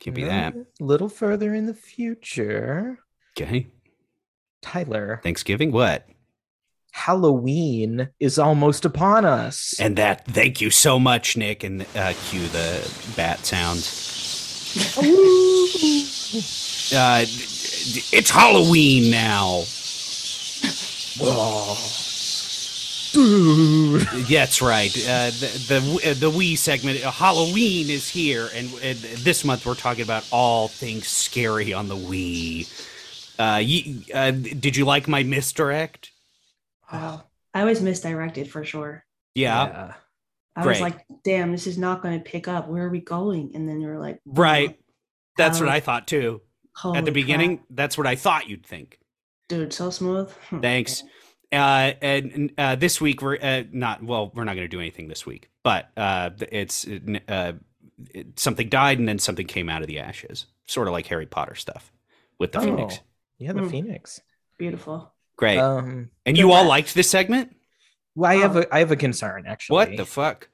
[0.00, 0.54] Can't be that.
[0.54, 2.98] A little further in the future,
[3.36, 3.68] Okay.
[4.62, 5.20] Tyler.
[5.22, 5.72] Thanksgiving.
[5.72, 6.06] What?
[6.92, 9.74] Halloween is almost upon us.
[9.80, 10.24] And that.
[10.26, 11.64] Thank you so much, Nick.
[11.64, 14.12] And uh, cue the bat sounds.
[16.94, 19.64] Uh, it's Halloween now.
[21.18, 21.76] Whoa.
[23.14, 24.02] Dude.
[24.28, 24.90] That's right.
[24.96, 29.64] Uh, the the uh, the Wii segment, uh, Halloween is here, and, and this month
[29.64, 32.68] we're talking about all things scary on the Wii.
[33.38, 36.10] Uh, you, uh, did you like my misdirect?
[36.92, 37.24] Wow.
[37.52, 39.04] I was misdirected for sure.
[39.34, 39.94] Yeah,
[40.56, 40.72] I Great.
[40.72, 42.68] was like, damn, this is not going to pick up.
[42.68, 43.52] Where are we going?
[43.54, 44.78] And then you were like, right.
[45.36, 46.40] That's what I thought too.
[46.84, 47.14] At the crap.
[47.14, 48.98] beginning, that's what I thought you'd think.
[49.48, 50.30] dude, so smooth.
[50.50, 50.60] Hmm.
[50.60, 51.02] Thanks.
[51.52, 54.32] Uh, and uh, this week we're uh, not well.
[54.34, 56.86] We're not going to do anything this week, but uh, it's
[57.28, 57.52] uh,
[58.12, 61.26] it, something died and then something came out of the ashes, sort of like Harry
[61.26, 61.92] Potter stuff
[62.38, 63.00] with the Oh, Phoenix.
[63.38, 63.68] Yeah, the Hmm.
[63.68, 64.20] Phoenix.
[64.58, 65.12] Beautiful.
[65.36, 65.58] Great.
[65.58, 66.68] Um, and you all Congrats.
[66.68, 67.54] liked this segment?
[68.16, 68.60] well, I have Oh.
[68.60, 69.74] a I have a concern actually.
[69.74, 70.48] What the fuck?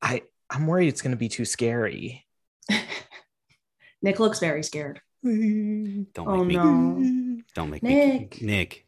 [0.00, 2.26] I I'm worried it's going to be too scary.
[4.02, 5.00] Nick looks very scared.
[5.24, 6.54] Don't make Oh me.
[6.56, 7.42] no.
[7.54, 8.40] Don't make Nick.
[8.40, 8.46] me.
[8.46, 8.86] Nick,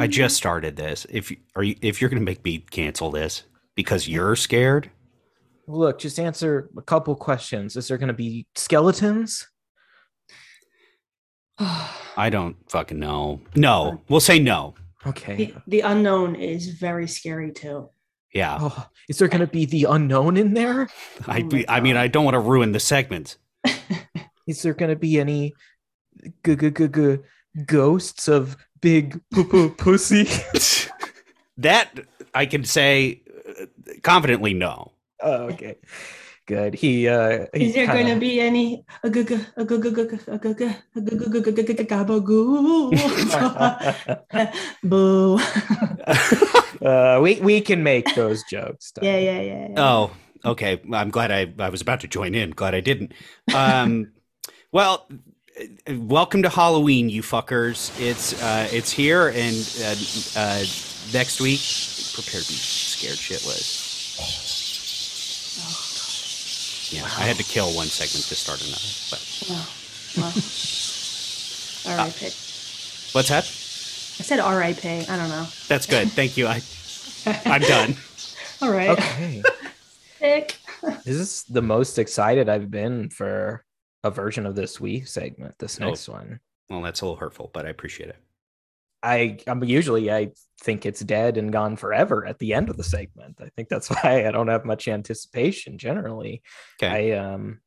[0.00, 1.06] I just started this.
[1.10, 3.42] If you, are you, if you're going to make me cancel this
[3.74, 4.90] because you're scared,
[5.70, 7.76] Look, just answer a couple questions.
[7.76, 9.46] Is there going to be skeletons?
[11.58, 13.40] I don't fucking know.
[13.54, 14.74] No, we'll say no.
[15.06, 15.36] Okay.
[15.36, 17.90] the, the unknown is very scary too.
[18.34, 20.88] Yeah, Oh, is there going to be the unknown in there?
[21.26, 23.36] I, Oh I mean, I don't want to ruin the segment.
[24.46, 25.54] Is there going to be any
[26.44, 27.18] g- g- g- g-
[27.66, 30.24] ghosts of big p- p- pussy?
[31.58, 31.90] that
[32.34, 33.22] I can say
[33.60, 33.64] uh,
[34.02, 34.92] confidently no.
[35.22, 35.76] oh, okay.
[36.46, 36.74] good.
[36.74, 38.84] He uh he Is there kinda- going to be any?
[44.82, 45.38] Boo.
[46.82, 48.92] uh we we can make those jokes.
[49.02, 49.68] Yeah, yeah, yeah.
[49.70, 49.74] yeah.
[49.76, 50.10] Oh,
[50.44, 50.80] okay.
[50.92, 52.50] I'm glad I, I was about to join in.
[52.50, 53.12] Glad I didn't.
[53.54, 54.12] Um,
[54.72, 55.08] well,
[55.88, 57.98] welcome to Halloween, you fuckers.
[58.00, 59.94] It's uh, it's here, and uh,
[60.36, 60.64] uh,
[61.12, 61.60] next week,
[62.14, 63.86] prepare to be scared shitless.
[66.92, 68.80] Yeah, I had to kill one segment to start another.
[69.10, 69.66] But Wow.
[70.16, 70.32] Wow.
[72.00, 72.24] R.I.P.
[73.12, 73.44] what's that?
[73.44, 74.88] I said R.I.P.
[74.88, 75.46] I don't know.
[75.68, 76.10] That's good.
[76.10, 76.46] Thank you.
[76.46, 76.62] I
[77.44, 77.96] I'm done.
[78.62, 78.90] All right.
[78.90, 79.42] Okay.
[80.18, 80.56] Pick.
[81.04, 83.64] this is the most excited I've been for
[84.04, 85.54] a version of this Wii segment.
[85.58, 85.86] This Oh.
[85.88, 86.40] next one.
[86.70, 88.16] Well, that's a little hurtful, but I appreciate it.
[89.02, 90.32] I I'm usually I
[90.62, 93.38] think it's dead and gone forever at the end of the segment.
[93.40, 96.42] I think that's why I don't have much anticipation generally.
[96.82, 97.12] Okay.
[97.14, 97.60] I um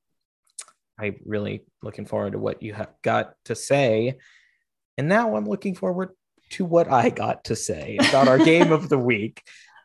[0.99, 4.17] I really looking forward to what you have got to say.
[4.97, 6.09] And now I'm looking forward
[6.51, 9.41] to what I got to say about our game of the week.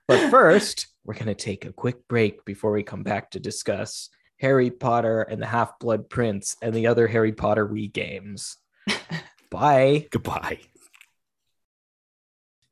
[0.09, 4.11] But first, we're going to take a quick break before we come back to discuss
[4.39, 8.57] Harry Potter and the Half Blood Prince and the other Harry Potter Wii games.
[9.51, 10.09] Bye.
[10.11, 10.61] Goodbye.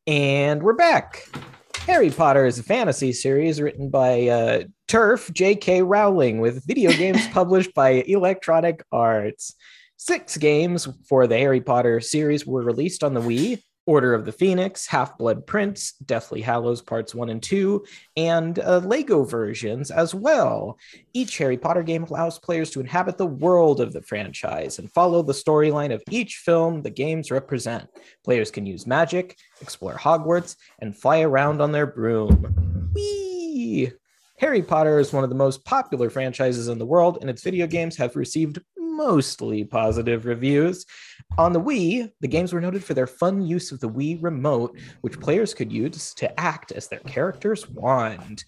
[0.06, 1.28] And we're back.
[1.86, 5.82] Harry Potter is a fantasy series written by uh, TERF J.K.
[5.82, 9.54] Rowling with video games published by Electronic Arts.
[9.96, 14.32] Six games for the Harry Potter series were released on the Wii Order of the
[14.32, 17.84] Phoenix, Half Blood Prince, Deathly Hallows Parts 1 and 2,
[18.16, 20.78] and uh, Lego versions as well.
[21.12, 25.22] Each Harry Potter game allows players to inhabit the world of the franchise and follow
[25.22, 27.88] the storyline of each film the games represent.
[28.24, 32.90] Players can use magic, explore Hogwarts, and fly around on their broom.
[32.94, 33.92] Whee!
[34.38, 37.66] Harry Potter is one of the most popular franchises in the world, and its video
[37.66, 38.58] games have received
[38.96, 40.84] mostly positive reviews.
[41.38, 44.78] On the Wii, the games were noted for their fun use of the Wii remote,
[45.00, 48.44] which players could use to act as their character's wand.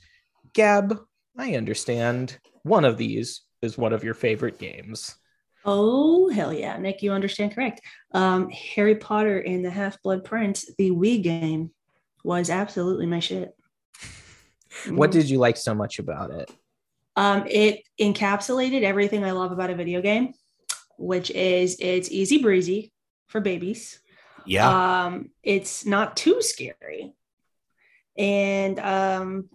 [0.53, 0.99] Gab,
[1.37, 5.17] I understand one of these is one of your favorite games.
[5.65, 6.77] Oh, hell yeah.
[6.79, 7.81] Nick, you understand correct.
[8.13, 11.71] Um, Harry Potter and the Half Blood Prince, the Wii game,
[12.23, 13.53] was absolutely my shit.
[14.91, 15.13] What Mm.
[15.15, 16.51] did you like so much about it?
[17.17, 20.35] Um, it encapsulated everything I love about a video game,
[20.99, 22.93] which is it's easy breezy
[23.29, 23.99] for babies.
[24.45, 25.05] Yeah.
[25.05, 27.15] Um, it's not too scary.
[28.17, 29.49] And um,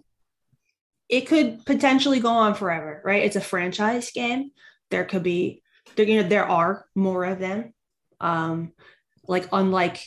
[1.08, 3.24] it could potentially go on forever, right?
[3.24, 4.50] It's a franchise game.
[4.90, 5.62] There could be
[5.96, 7.74] there, you know, there are more of them.
[8.20, 8.72] Um,
[9.26, 10.04] like unlike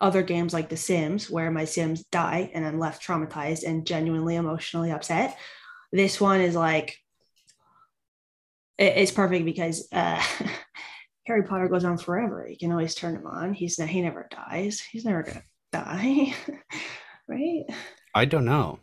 [0.00, 4.36] other games like The Sims, where my Sims die and I'm left traumatized and genuinely
[4.36, 5.38] emotionally upset.
[5.92, 6.96] This one is like
[8.78, 10.22] it- it's perfect because uh
[11.26, 12.46] Harry Potter goes on forever.
[12.48, 13.52] You can always turn him on.
[13.52, 14.80] He's he never dies.
[14.80, 16.34] He's never gonna die,
[17.28, 17.64] right?
[18.14, 18.78] I don't know.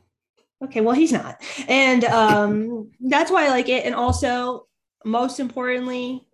[0.64, 3.86] Okay, well he's not, and um, that's why I like it.
[3.86, 4.68] And also,
[5.06, 6.26] most importantly,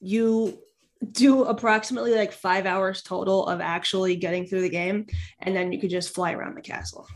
[0.00, 0.58] you
[1.12, 5.06] do approximately like five hours total of actually getting through the game,
[5.40, 7.06] and then you could just fly around the castle.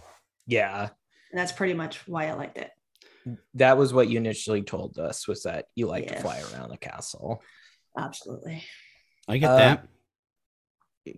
[0.47, 0.83] Yeah,
[1.31, 2.71] And that's pretty much why I liked it.
[3.55, 6.77] That was what you initially told us was that you like to fly around the
[6.77, 7.43] castle.
[7.97, 8.65] Absolutely.
[9.29, 9.89] I get Uh, that.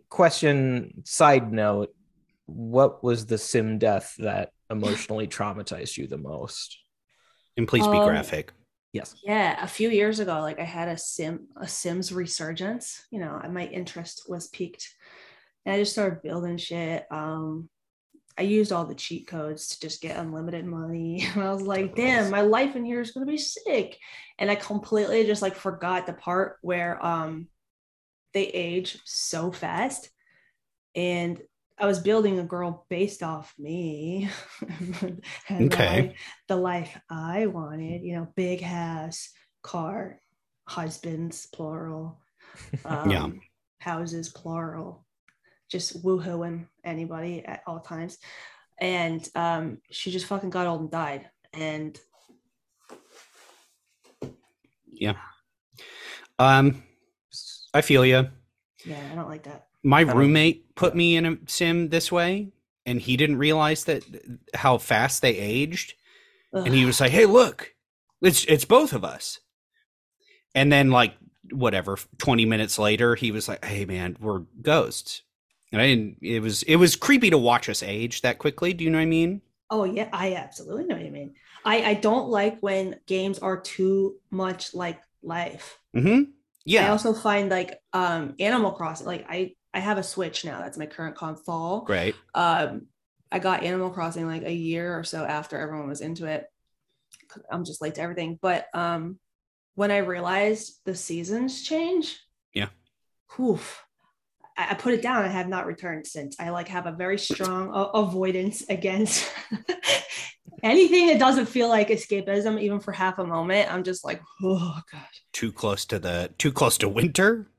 [0.09, 1.95] Question side note,
[2.47, 6.79] what was the sim death that emotionally traumatized you the most?
[7.57, 8.53] And please be um, graphic.
[8.93, 9.15] Yes.
[9.25, 13.05] Yeah, a few years ago, like I had a sim a Sims resurgence.
[13.11, 14.89] You know, my interest was piqued,
[15.67, 17.05] and I just started building shit.
[17.11, 17.69] Um,
[18.37, 21.27] I used all the cheat codes to just get unlimited money.
[21.35, 23.99] And I was like, damn, my life in here is gonna be sick.
[24.39, 27.49] And I completely just like forgot the part where um
[28.33, 30.11] they age so fast.
[30.97, 31.41] And
[31.79, 34.29] I was building a girl based off me.
[35.01, 36.03] And the Okay.
[36.09, 36.17] life-
[36.49, 39.31] the life I wanted, you know, big house,
[39.63, 40.19] car,
[40.67, 42.21] husbands, plural.
[42.85, 43.29] Um, Yeah.
[43.81, 45.04] Houses, plural.
[45.75, 48.19] Just woohooing anybody at all times.
[48.79, 51.29] And um, she just fucking got old and died.
[51.53, 51.99] And
[54.93, 55.15] yeah,
[56.39, 56.85] Um,
[57.73, 58.29] I feel you.
[58.87, 59.67] yeah, I don't like that.
[59.83, 62.53] My roommate put me in a sim this way,
[62.87, 64.05] and he didn't realize that
[64.55, 65.95] how fast they aged.
[66.53, 66.87] And he Ugh.
[66.87, 67.75] was like, "Hey, look,
[68.23, 69.41] it's it's both of us."
[70.55, 71.15] And then, like,
[71.51, 75.23] whatever, twenty minutes later, he was like, "Hey, man, we're ghosts."
[75.75, 76.19] And I didn't.
[76.23, 78.73] It was it was creepy to watch us age that quickly.
[78.73, 79.43] Do you know what I mean?
[79.71, 81.35] Oh yeah, I absolutely know what you mean.
[81.65, 85.79] I I don't like when games are too much like life.
[85.97, 86.31] Mm-hmm.
[86.65, 86.87] Yeah.
[86.87, 89.07] I also find like um Animal Crossing.
[89.07, 90.61] Like I I have a Switch now.
[90.61, 91.81] That's my current console.
[91.81, 92.15] Great.
[92.35, 92.87] Um,
[93.33, 96.47] I got Animal Crossing like a year or so after everyone was into it.
[97.51, 98.39] I'm just late to everything.
[98.41, 99.19] But um,
[99.75, 102.21] when I realized the seasons change,
[102.53, 102.69] Yeah.
[103.35, 103.59] whew,
[104.57, 105.25] I, put it down.
[105.25, 106.37] I have not returned since.
[106.39, 109.31] I like have a very strong avoidance against
[110.63, 113.73] anything that doesn't feel like escapism, even for half a moment.
[113.73, 115.07] I'm just like, oh god.
[115.33, 117.51] Too close to the too close to winter.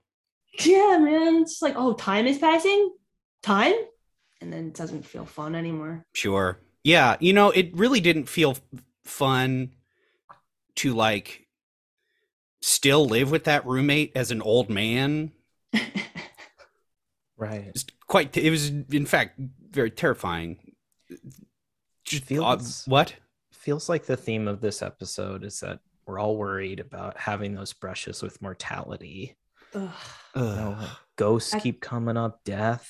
[0.63, 1.41] Yeah, man.
[1.41, 2.93] It's like, oh, time is passing.
[3.43, 3.73] Time.
[4.41, 6.05] And then it doesn't feel fun anymore.
[6.13, 6.59] Sure.
[6.83, 8.57] Yeah, you know, it really didn't feel
[9.03, 9.71] fun
[10.75, 11.47] to like
[12.61, 15.31] still live with that roommate as an old man.
[17.37, 17.65] Right.
[17.67, 19.39] It's quite it was in fact
[19.71, 20.73] very terrifying.
[22.05, 23.13] Just odd- what?
[23.51, 27.73] Feels like the theme of this episode is that we're all worried about having those
[27.73, 29.35] brushes with mortality.
[29.73, 29.89] Ugh.
[30.35, 32.89] You know, like ghosts I- keep coming up, death.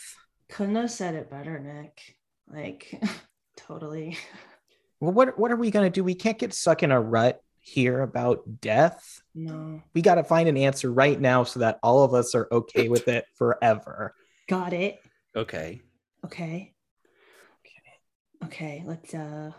[0.50, 2.18] Couldn't have said it better, Nick.
[2.52, 3.02] Like,
[3.58, 4.18] totally.
[5.00, 6.04] Well, what what are we gonna do?
[6.04, 9.22] We can't get stuck in a rut here about death.
[9.34, 9.82] No.
[9.96, 12.90] We got to find an answer right now so that all of us are okay
[12.90, 14.14] with it forever.
[14.48, 15.00] Got it.
[15.36, 15.82] Okay.
[16.26, 16.74] Okay.
[18.44, 18.84] Okay.
[18.86, 19.52] Let's uh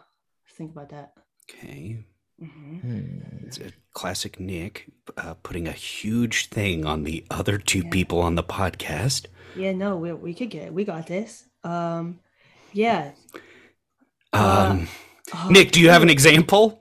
[0.56, 1.12] think about that.
[1.50, 2.04] Okay.
[2.42, 2.80] Mhm.
[2.80, 3.44] Hmm.
[3.46, 7.90] It's a classic Nick uh, putting a huge thing on the other two Yeah.
[7.90, 9.26] people on the podcast.
[9.56, 10.72] Yeah, no, we, we could get it.
[10.74, 11.44] We got this.
[11.64, 12.20] Um,
[12.72, 13.12] yeah.
[14.32, 14.88] Uh, Um,
[15.34, 16.80] Oh, Nick, do you have an example?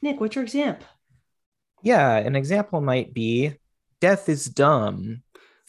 [0.00, 0.86] Nick, what's your example?
[1.82, 3.52] Yeah, an example might be
[4.00, 5.22] death is dumb.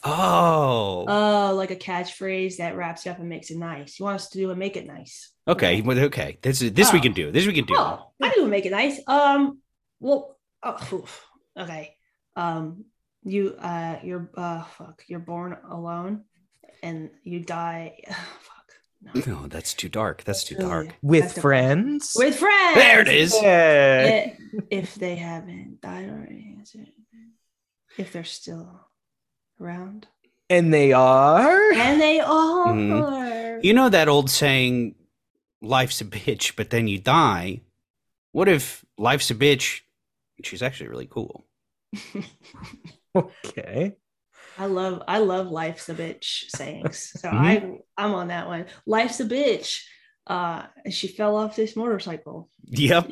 [0.04, 3.98] Oh, Oh, like a catchphrase that wraps you up and makes it nice.
[3.98, 5.32] You want us to do and make it nice.
[5.46, 5.80] okay.
[5.80, 6.38] Well, okay.
[6.42, 7.02] This is this we Oh.
[7.02, 7.32] can do.
[7.32, 7.74] This we can do.
[7.76, 9.00] Oh, I do make it nice.
[9.06, 9.60] Um,
[10.00, 11.04] well, oh,
[11.58, 11.94] okay.
[12.36, 12.84] Um,
[13.24, 16.24] you uh, you're uh, fuck, you're born alone,
[16.82, 18.00] and you die.
[18.08, 18.54] fuck.
[19.00, 19.12] No.
[19.26, 20.24] No, that's too dark.
[20.24, 20.68] That's too Really?
[20.70, 20.88] dark.
[21.02, 22.12] With That's a- friends?
[22.16, 22.74] With friends.
[22.74, 23.32] There it is.
[23.40, 23.48] Yeah.
[23.48, 24.30] Eh,
[24.70, 26.94] if they haven't died already, is it-
[27.96, 28.87] if they're still
[29.60, 30.06] around,
[30.50, 31.72] And they are.
[31.72, 32.66] and they are.
[32.74, 33.64] Mhm.
[33.64, 34.94] You know that old saying,
[35.60, 37.60] "Life's a bitch," but then you die.
[38.32, 39.80] What if life's a bitch?
[40.44, 41.44] She's actually really cool.
[43.16, 43.96] Okay.
[44.58, 47.12] I love I love life's a bitch sayings.
[47.20, 47.34] So Mhm.
[47.34, 48.66] I I'm on that one.
[48.86, 49.82] Life's a bitch.
[50.26, 52.48] Uh she fell off this motorcycle.
[52.66, 53.10] Yep.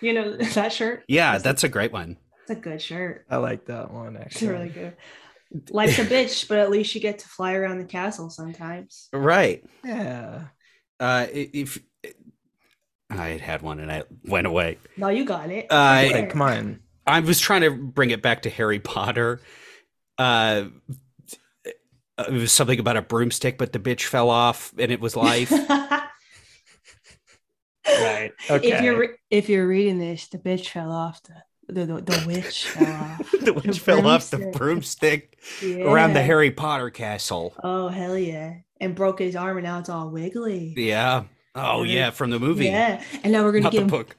[0.00, 1.04] You know that shirt?
[1.08, 2.16] Yeah, That's a- that's a great one.
[2.42, 3.24] It's a good shirt.
[3.30, 4.48] I like that one It's actually.
[4.52, 4.96] really good.
[5.70, 9.08] Life's a bitch, but at least you get to fly around the castle sometimes.
[9.12, 9.64] Right.
[9.84, 10.44] Yeah.
[10.98, 11.78] Uh, if
[13.10, 14.78] I had had one and I went away.
[14.96, 15.66] No, you got it.
[15.70, 16.80] Uh, Like, come on.
[17.06, 19.40] I was trying to bring it back to Harry Potter.
[20.18, 20.64] Uh,
[21.64, 25.52] it was something about a broomstick, but the bitch fell off, and it was life.
[27.86, 28.32] Right.
[28.50, 28.72] Okay.
[28.72, 31.22] If you're re- if you're reading this, the bitch fell off.
[31.24, 31.34] The
[31.68, 33.30] the, the, the witch fell off.
[33.40, 35.38] the witch fell off the broomstick.
[35.60, 37.54] broomstick around the Harry Potter castle.
[37.62, 38.54] Oh hell yeah!
[38.80, 40.74] And broke his arm, and now it's all wiggly.
[40.76, 41.24] Yeah.
[41.54, 44.16] Oh yeah, from the movie, Yeah, and now we're gonna not the get book.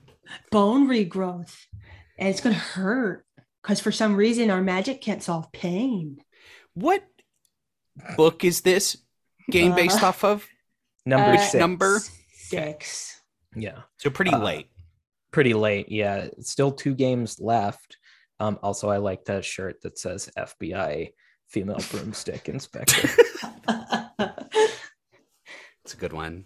[0.51, 1.53] bone regrowth,
[2.17, 3.25] and it's gonna hurt
[3.61, 6.17] because for some reason our magic can't solve pain.
[6.75, 7.03] What
[8.17, 8.97] book is this
[9.51, 10.47] game based Uh, off of?
[11.05, 11.53] number Uh, six.
[11.55, 11.99] number?
[12.33, 13.21] Six.
[13.55, 13.79] Yeah.
[13.97, 14.67] So pretty Uh, late.
[15.35, 15.91] Pretty late.
[15.91, 16.29] Yeah.
[16.39, 17.97] Still two games left.
[18.39, 21.11] Um, also, I like that shirt that says FBI
[21.49, 23.09] female broomstick inspector.
[25.83, 26.45] It's a good one.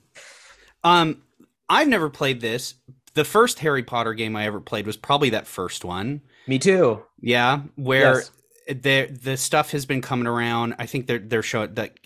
[0.83, 1.21] Um,
[1.69, 2.73] I've never played this.
[3.13, 6.21] The first Harry Potter game I ever played was probably that first one.
[6.47, 7.03] Me too.
[7.21, 8.31] Yeah, where Yes.
[8.69, 10.73] the the stuff has been coming around.
[10.79, 11.99] I think they're they're showing that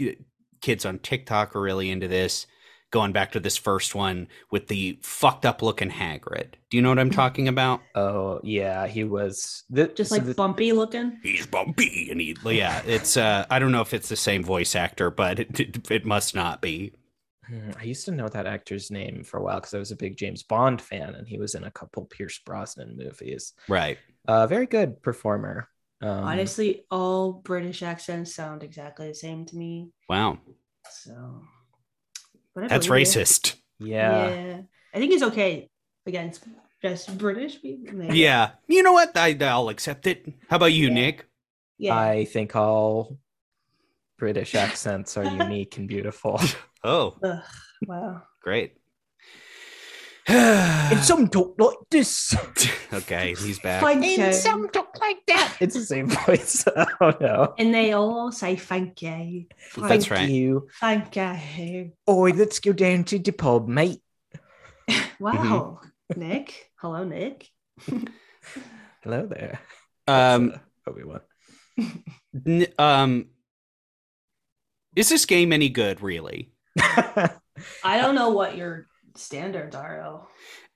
[0.62, 2.46] kids on TikTok are really into this.
[2.94, 6.52] Going back to this first one with the fucked up looking Hagrid.
[6.70, 7.82] Do you know what I'm talking about?
[7.96, 11.18] Oh yeah, he was the, Just so like the- bumpy looking.
[11.24, 12.84] He's bumpy, and he yeah.
[12.86, 16.06] It's uh, I don't know if it's the same voice actor, but it it, it
[16.06, 16.94] must not be.
[17.48, 19.96] Hmm, I used to know that actor's name for a while because I was a
[19.96, 23.54] big James Bond fan, and he was in a couple Pierce Brosnan movies.
[23.68, 23.98] Right.
[24.28, 25.68] Uh, very good performer.
[26.00, 29.90] Um, Honestly, all British accents sound exactly the same to me.
[30.08, 30.38] Wow.
[30.92, 31.42] So
[32.56, 33.56] but I That's racist.
[33.80, 34.30] yeah.
[34.30, 34.62] Yeah.
[34.94, 35.70] I think it's okay
[36.06, 36.44] against
[36.82, 37.96] just British people.
[37.96, 38.18] maybe.
[38.20, 38.52] Yeah.
[38.68, 39.16] You know what?
[39.18, 40.26] I, I'll accept it.
[40.50, 40.94] How about you, Yeah.
[40.94, 41.26] Nick?
[41.78, 41.98] Yeah.
[41.98, 43.18] I think all
[44.18, 46.40] British accents are unique and beautiful.
[46.84, 47.40] Oh, Ugh,
[47.88, 48.22] wow.
[48.42, 48.76] great.
[50.28, 52.36] And some don't like this.
[52.94, 53.84] okay, he's back.
[53.84, 54.34] Thank you.
[54.34, 55.58] some talk like that.
[55.60, 56.66] It's the same voice.
[57.02, 57.54] oh no.
[57.58, 59.46] And they all say thank you.
[59.76, 60.30] That's Thank right.
[60.30, 60.68] you.
[60.80, 61.92] Thank you.
[62.10, 64.02] Oi, let's go down to the pub, mate.
[65.20, 65.80] Wow.
[66.16, 66.72] Nick.
[66.78, 67.48] Hello, Nick.
[69.04, 69.60] Hello there.
[70.08, 71.22] Um, Obi Wan.
[72.46, 73.28] n- um,
[74.96, 76.02] is this game any good?
[76.02, 76.52] Really?
[76.78, 80.28] I don't know what your standards are, though.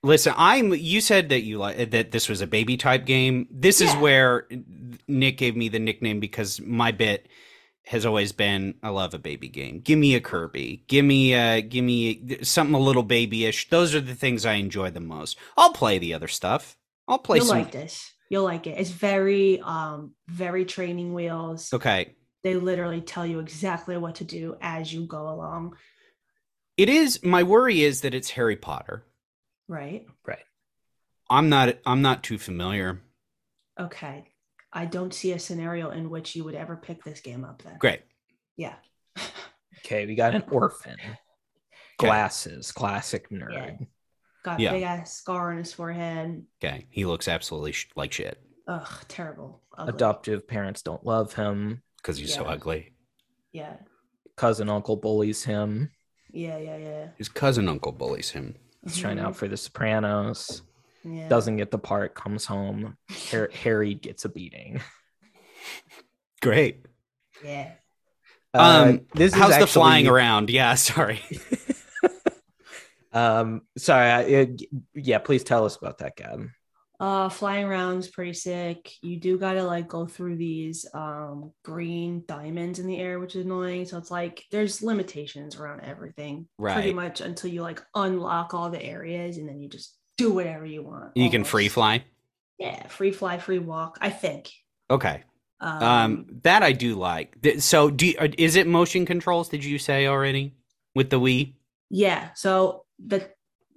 [0.02, 0.72] Listen, I'm.
[0.74, 3.48] You said that you like that this was a baby type game.
[3.50, 4.46] This is where
[5.08, 7.28] Nick gave me the nickname because my bit
[7.88, 9.80] has always been I love a baby game.
[9.80, 10.84] Give me a Kirby.
[10.88, 13.70] Give me uh give me something a little babyish.
[13.70, 15.38] Those are the things I enjoy the most.
[15.56, 16.76] I'll play the other stuff.
[17.08, 17.58] I'll play You'll some.
[17.58, 18.12] like this.
[18.30, 18.78] You'll like it.
[18.78, 21.72] It's very, um, very training wheels.
[21.72, 22.14] Okay.
[22.44, 25.76] They literally tell you exactly what to do as you go along.
[26.78, 29.04] It is my worry is that it's Harry Potter.
[29.66, 30.06] Right.
[30.26, 30.38] Right.
[31.28, 33.02] I'm not I'm not too familiar.
[33.78, 34.28] Okay.
[34.72, 37.76] I don't see a scenario in which you would ever pick this game up then.
[37.78, 38.02] Great.
[38.56, 38.76] Yeah.
[39.78, 40.96] okay, we got an orphan.
[41.98, 43.52] Glasses, classic nerd.
[43.52, 43.86] Yeah.
[44.44, 44.72] Got Yeah.
[44.72, 46.44] big ass scar on his forehead.
[46.62, 46.86] Okay.
[46.90, 49.62] He looks absolutely sh- like shit Ugh, terrible.
[49.76, 49.94] Ugly.
[49.94, 51.82] Adoptive parents don't love him.
[51.96, 52.92] because he's so ugly.
[53.52, 53.76] Yeah.
[54.36, 55.90] Cousin uncle bullies him.
[56.30, 57.06] Yeah, yeah, yeah.
[57.16, 58.54] His cousin uncle bullies him.
[58.84, 60.62] He's trying out for the Sopranos.
[61.04, 61.28] Yeah.
[61.28, 62.14] Doesn't get the part.
[62.14, 62.96] Comes home.
[63.30, 64.80] Har- Harry gets a beating.
[66.42, 66.86] Great.
[67.44, 67.72] Yeah.
[68.54, 70.50] Uh, Um, this is How's the flying around?
[70.50, 71.20] Yeah, sorry.
[73.12, 74.10] Um, sorry.
[74.10, 74.62] I, it,
[74.94, 76.46] yeah, please tell us about that, Gab.
[77.00, 78.90] Uh flying around's pretty sick.
[79.02, 83.44] You do gotta like go through these um green diamonds in the air, which is
[83.44, 83.84] annoying.
[83.84, 86.48] So it's like there's limitations around everything.
[86.58, 90.32] right Pretty much until you like unlock all the areas and then you just do
[90.32, 91.12] whatever you want.
[91.16, 92.04] You can free fly.
[92.58, 94.50] Yeah, free fly, free walk, I think.
[94.90, 95.22] Okay.
[95.60, 97.36] Um, Um, that I do like.
[97.60, 99.48] So, do you, uh, is it motion controls?
[99.48, 100.54] Did you say already
[100.96, 101.54] with the Wii?
[101.90, 102.30] yeah.
[102.34, 103.30] So the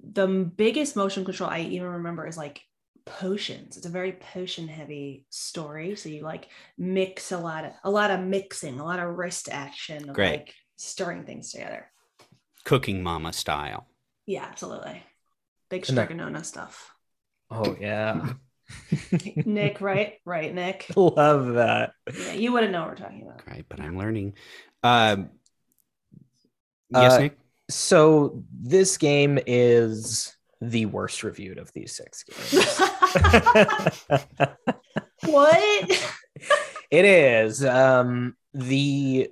[0.03, 2.61] the biggest motion control I even remember is like
[3.05, 3.77] potions.
[3.77, 5.95] It's a very potion heavy story.
[5.95, 9.49] So you like mix a lot of a lot of mixing, a lot of wrist
[9.51, 10.31] action of Great.
[10.31, 11.91] like stirring things together.
[12.63, 13.87] Cooking Mama style.
[14.25, 15.03] Yeah, absolutely.
[15.69, 16.91] Big And Strega Nona stuff.
[17.49, 18.33] Oh yeah,
[19.45, 20.15] Nick, right?
[20.25, 20.91] Right, Nick.
[20.95, 21.93] love that.
[22.17, 23.41] Yeah, you wouldn't know what we're talking about.
[23.47, 24.33] Right, but I'm learning.
[24.83, 25.31] Um,
[26.89, 27.37] yes, Uh, Nick.
[27.69, 32.79] So this game is the worst reviewed of these six games.
[35.25, 35.85] what?
[36.91, 39.29] it is um the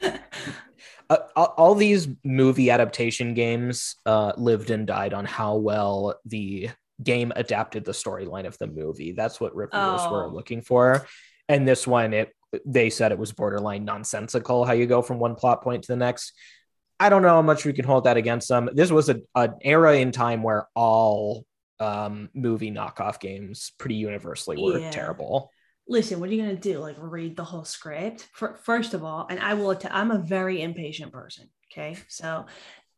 [0.00, 6.70] uh, all these movie adaptation games uh lived and died on how well the
[7.02, 10.28] game adapted the storyline of the movie that's what reviewers were Oh.
[10.28, 11.06] looking for
[11.48, 12.32] and this one it
[12.66, 15.96] they said it was borderline nonsensical how you go from one plot point to the
[15.96, 16.32] next
[17.02, 19.54] i don't know how much we can hold that against them this was a, an
[19.62, 21.44] era in time where all
[21.80, 24.90] um movie knockoff games pretty universally were Yeah.
[24.90, 25.50] terrible
[25.88, 26.78] Listen, what are you gonna do?
[26.78, 28.28] Like read the whole script?
[28.32, 29.72] For, first of all, and I will.
[29.72, 31.50] Att- I'm a very impatient person.
[31.72, 32.46] Okay, so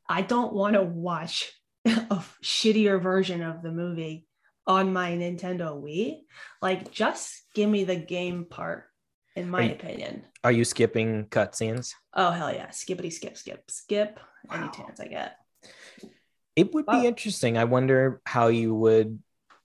[0.06, 1.50] I don't want to watch
[1.86, 4.26] a shittier version of the movie
[4.66, 6.18] on my Nintendo Wii.
[6.60, 8.84] Like, just give me the game part.
[9.36, 10.24] In my Are you- opinion.
[10.44, 11.94] Are you skipping cutscenes?
[12.12, 12.70] Oh hell yeah!
[12.70, 14.20] Skippity skip skip skip.
[14.52, 14.70] Any Wow.
[14.72, 15.36] chance I get.
[16.54, 17.00] It would Wow.
[17.00, 17.56] be interesting.
[17.56, 19.20] I wonder how you would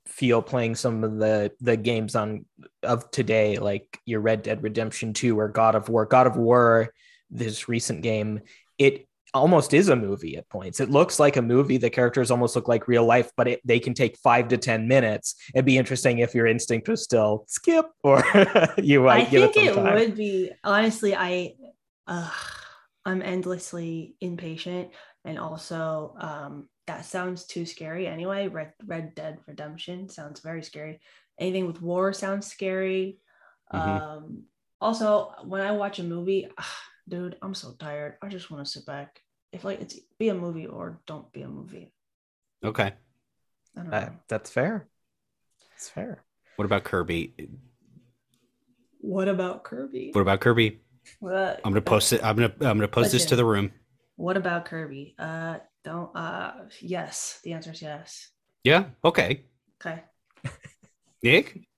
[0.08, 2.46] feel playing some of the the games on
[2.82, 6.06] of today, like your Red Dead Redemption 2 or God of War.
[6.06, 6.94] God of War,
[7.30, 8.40] this recent game,
[8.78, 10.80] it almost is a movie at points.
[10.80, 11.78] It looks like a movie.
[11.78, 14.88] The characters almost look like real life, but it, they can take five to ten
[14.88, 15.36] minutes.
[15.54, 18.24] It'd be interesting if your instinct was still skip or
[18.78, 21.16] you might I give think it it would be honestly.
[21.16, 21.54] I,
[22.08, 22.32] uh,
[23.06, 24.90] I'm endlessly impatient,
[25.26, 28.08] and also um, that sounds too scary.
[28.08, 31.00] Anyway, Red Red Dead Redemption sounds very scary.
[31.40, 33.20] Anything with war sounds scary.
[33.74, 34.02] Mhm.
[34.02, 34.44] Um,
[34.82, 36.48] also, when I watch a movie,
[37.10, 38.16] dude, I'm so tired.
[38.22, 39.22] I just want to sit back.
[39.52, 41.92] If like it's be a movie or don't be a movie.
[42.64, 42.94] Okay.
[43.76, 44.12] I don't Uh, know.
[44.28, 44.88] that's fair.
[45.76, 46.24] It's fair.
[46.56, 47.34] What about Kirby?
[49.00, 50.12] What about Kirby?
[50.14, 50.82] What about Kirby?
[51.20, 52.24] What- I'm gonna post it.
[52.24, 53.72] I'm gonna I'm gonna post this to the room.
[54.18, 55.16] What about Kirby?
[55.18, 56.16] Uh, don't.
[56.16, 57.40] Uh, yes.
[57.44, 58.30] The answer is yes.
[58.64, 58.86] Yeah.
[59.04, 59.46] Okay.
[59.82, 60.04] Okay.
[61.24, 61.69] Nick.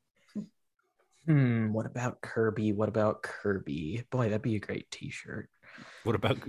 [1.25, 1.71] Hmm.
[1.71, 2.73] What about Kirby?
[2.73, 4.03] What about Kirby?
[4.09, 5.49] Boy, that'd be a great T-shirt.
[6.03, 6.37] What about?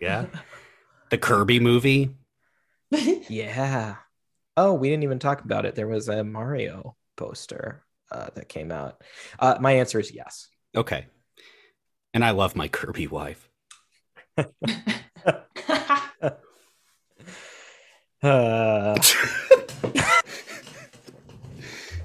[0.00, 0.26] Yeah.
[1.10, 2.14] The Kirby movie.
[2.90, 3.96] Yeah.
[4.58, 5.74] Oh, we didn't even talk about it.
[5.74, 9.02] There was a Mario poster uh, that came out.
[9.38, 10.48] Uh, my answer is yes.
[10.74, 11.06] Okay.
[12.14, 13.48] And I love my Kirby wife.
[18.22, 18.98] Uh,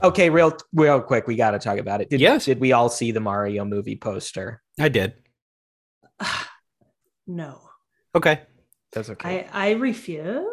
[0.04, 2.10] okay, real real quick, we got to talk about it.
[2.10, 2.46] Did, Yes.
[2.46, 4.62] Did we all see the Mario movie poster?
[4.80, 5.14] I did.
[7.28, 7.62] no,
[8.16, 8.42] Okay.
[8.92, 9.48] That's okay.
[9.52, 10.46] I I refuse.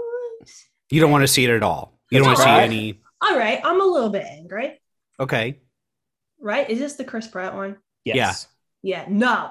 [0.90, 1.98] You don't want to see it at all.
[2.10, 3.00] You don't want That's to see any.
[3.20, 4.80] All right, I'm a little bit angry.
[5.18, 5.60] Okay.
[6.40, 6.70] Right?
[6.70, 7.76] Is this the Chris Pratt one?
[8.04, 8.46] yes.
[8.80, 9.50] Yeah, no.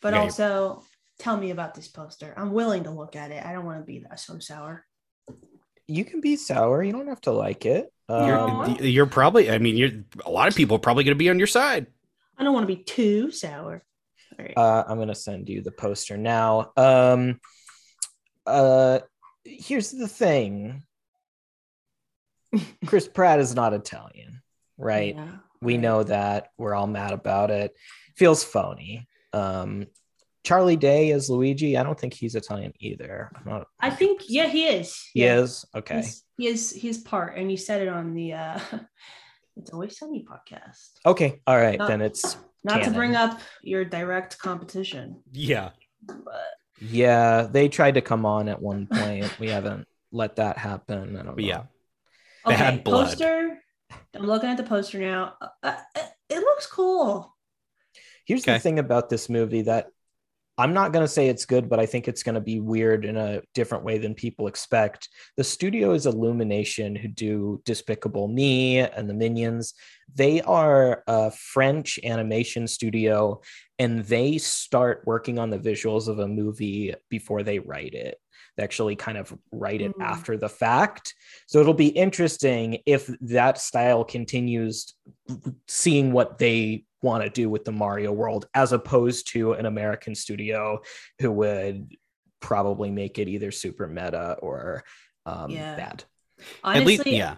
[0.00, 0.84] But Yeah, you- also,
[1.18, 2.32] tell me about this poster.
[2.36, 3.44] I'm willing to look at it.
[3.44, 4.86] I don't want to be that so sour.
[5.88, 6.82] You can be sour.
[6.82, 7.92] You don't have to like it.
[8.08, 9.90] You're, Um, you're probably, I mean, you're
[10.24, 11.86] a lot of people are probably going to be on your side.
[12.38, 13.82] I don't want to be too sour.
[14.38, 14.56] All right.
[14.56, 16.72] uh, I'm gonna send you the poster now.
[16.76, 17.40] Um,
[18.44, 18.98] uh,
[19.44, 20.82] here's the thing.
[22.86, 24.42] Chris Pratt is not Italian,
[24.76, 25.14] right?
[25.16, 27.74] Yeah, we know that we're all mad about it
[28.14, 29.86] feels phony um
[30.46, 34.46] charlie day as luigi i don't think he's italian either I'm not, I think, yeah,
[34.46, 34.88] he is.
[35.12, 35.40] he yeah.
[35.40, 38.58] is okay He's, he is his part, and you said it on the uh
[39.58, 40.90] It's Always Sunny podcast.
[41.04, 41.88] okay all right No.
[41.88, 45.70] then it's Not to bring up your direct competition, Yeah.
[46.02, 51.16] but yeah they tried to come on at one point we haven't let that happen
[51.18, 51.62] i don't know Yeah.
[52.46, 53.06] okay, Bad blood.
[53.08, 53.58] poster.
[54.14, 55.34] I'm looking at the poster now.
[55.40, 55.76] Uh, uh,
[56.28, 57.34] it looks cool.
[58.26, 58.54] Here's Okay.
[58.54, 59.86] the thing about this movie that
[60.58, 63.04] I'm not going to say it's good, but I think it's going to be weird
[63.04, 65.08] in a different way than people expect.
[65.36, 69.74] The studio is Illumination, who do Despicable Me and the Minions.
[70.14, 73.42] They are a French animation studio,
[73.78, 78.18] and they start working on the visuals of a movie before they write it.
[78.56, 80.02] They actually kind of write it Mm.
[80.02, 81.14] after the fact.
[81.46, 84.94] So it'll be interesting if that style continues
[85.68, 90.14] seeing what they want to do with the Mario world as opposed to an American
[90.14, 90.80] studio
[91.20, 91.96] who would
[92.40, 94.84] probably make it either super meta or
[95.24, 95.76] um, Yeah.
[95.76, 96.04] bad.
[96.62, 97.36] Honestly, At least, yeah.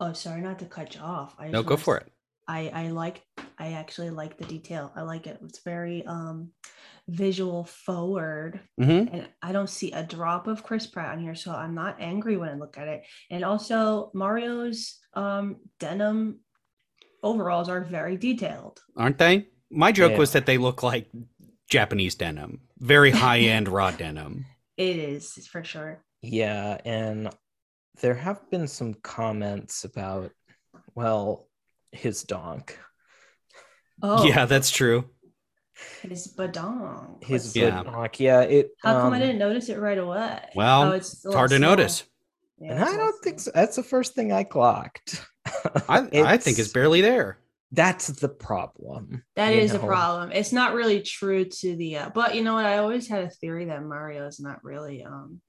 [0.00, 1.34] Oh, sorry, not to cut you off.
[1.38, 2.12] I No, go for s- it.
[2.46, 3.22] I I like
[3.58, 4.92] I actually like the detail.
[4.94, 5.38] I like it.
[5.42, 6.52] It's very um
[7.08, 8.60] visual forward.
[8.78, 12.00] hmm And I don't see a drop of Chris Pratt on here, so I'm not
[12.00, 13.02] angry when I look at it.
[13.30, 16.40] And also Mario's um denim
[17.22, 18.80] overalls are very detailed.
[18.96, 19.48] Aren't they?
[19.70, 20.18] My joke Yeah.
[20.18, 21.08] was that they look like
[21.68, 24.46] Japanese denim, very high end raw denim.
[24.76, 26.02] It is for sure.
[26.22, 27.30] Yeah, and
[28.00, 30.30] there have been some comments about,
[30.94, 31.48] well,
[31.92, 32.78] his donk,
[34.02, 35.10] Oh Yeah, that's true.
[36.02, 37.22] his badong.
[37.24, 37.82] his Yeah.
[37.82, 38.20] donk.
[38.20, 38.70] Yeah, it.
[38.82, 40.40] How come I um, didn't notice it right away?
[40.54, 42.04] Well, Oh, It's a hard to little notice.
[42.60, 43.50] Yeah, And I don't little think so.
[43.54, 45.24] that's the first thing I clocked.
[45.88, 47.38] I, I think it's barely there.
[47.72, 49.24] that's the problem.
[49.36, 50.32] That is you is a problem.
[50.32, 52.64] It's not really true to the uh, but you know what?
[52.64, 55.40] I always had a theory that Mario is not really um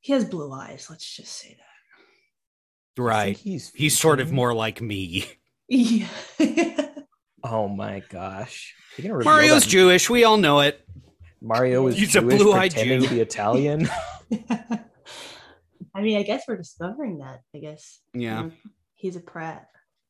[0.00, 3.02] he has blue eyes, let's just say that.
[3.02, 3.36] Right.
[3.36, 5.26] He's He's sort of more like me.
[5.68, 6.06] Yeah.
[7.48, 8.74] Oh my gosh.
[8.96, 10.10] You gonna Mario's that Jewish.
[10.10, 10.84] We all know it.
[11.40, 13.06] Mario is He's a blue-eyed pretending Jew.
[13.06, 13.88] to be Italian.
[15.96, 18.00] I mean, I guess we're discovering that, I guess.
[18.12, 18.40] Yeah.
[18.40, 18.52] Um,
[18.94, 19.66] He's a Pratt,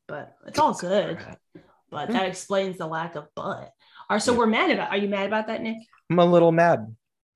[0.08, 1.18] but it's all good.
[1.90, 3.72] But that explains the lack of butt.
[4.10, 5.78] Are so we're mad about are you mad about that, Nick?
[6.10, 6.94] I'm a little mad.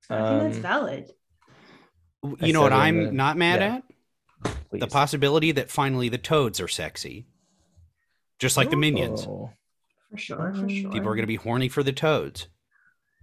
[0.09, 1.11] I think that's Um, valid.
[2.23, 3.75] I You know what I'm the- not mad yeah.
[4.45, 4.79] at?
[4.79, 7.27] The possibility that finally the toads are sexy.
[8.39, 9.25] Just like the minions.
[9.27, 9.51] Oh.
[10.11, 10.91] For sure, for um, sure.
[10.91, 12.47] People are going to be horny for the toads.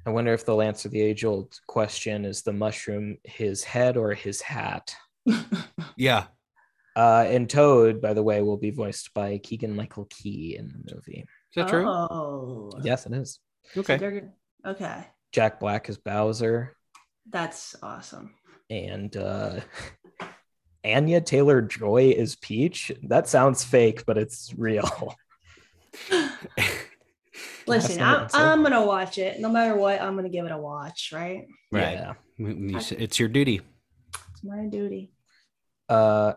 [0.07, 4.15] I wonder if they'll answer the age old question is the mushroom his head or
[4.15, 4.95] his hat?
[5.97, 6.25] Yeah.
[6.97, 10.95] Uh, and Toad, by the way, will be voiced by Keegan Michael Key in the
[10.95, 11.21] movie.
[11.21, 11.87] Is that true?
[11.87, 12.71] Oh.
[12.83, 13.41] Yes, it is.
[13.77, 13.97] Okay.
[13.97, 14.33] they're
[14.67, 15.07] okay.
[15.33, 16.75] Jack Black is Bowser,
[17.29, 18.35] That's awesome.
[18.71, 19.61] and uh,
[20.85, 22.91] Anya Taylor Joy is Peach.
[23.03, 25.15] That sounds fake, but it's real.
[27.67, 28.29] Listen, I'm.
[28.33, 29.39] I'm gonna watch it.
[29.41, 31.47] No matter what, I'm gonna give it a watch, right?
[31.71, 31.93] Right.
[31.93, 32.15] Yeah.
[32.39, 33.61] It's your duty.
[34.33, 35.13] It's my duty.
[35.89, 36.35] Uh,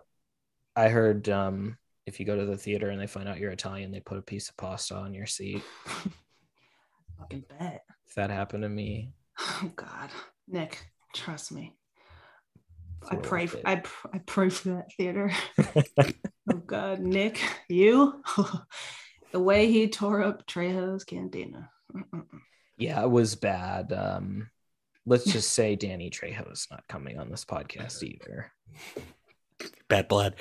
[0.76, 3.92] I heard um, if you go to the theater and they find out you're Italian,
[3.92, 5.62] they put a piece of pasta on your seat.
[7.20, 7.84] Fucking bet.
[8.08, 10.10] If that happened to me, Oh God,
[10.48, 11.74] Nick, trust me.
[13.10, 13.48] I pray.
[13.48, 13.60] For.
[13.66, 15.32] I pr- I pray for that theater.
[16.52, 18.22] oh God, Nick, you,
[19.32, 21.70] the way he tore up Trejo's cantina.
[22.78, 23.92] Yeah, it was bad.
[23.92, 24.50] Um,
[25.06, 28.52] let's just say Danny Trejo's not coming on this podcast either.
[29.92, 30.36] Bad blood.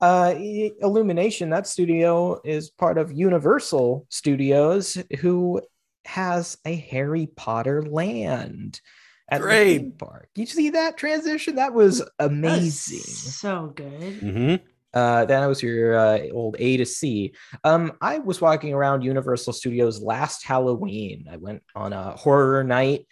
[0.00, 5.60] Uh, Illumination, that studio is part of Universal Studios, who
[6.04, 8.80] has a Harry Potter land
[9.28, 9.78] at the Great.
[9.78, 10.28] theme park.
[10.36, 11.56] You see that transition?
[11.56, 13.00] That was amazing.
[13.00, 14.20] So good.
[14.20, 14.54] hmm
[14.92, 17.34] Uh, that was your uh, old A to C.
[17.64, 21.26] Um, I was walking around Universal Studios last Halloween.
[21.28, 23.08] I went on a horror night,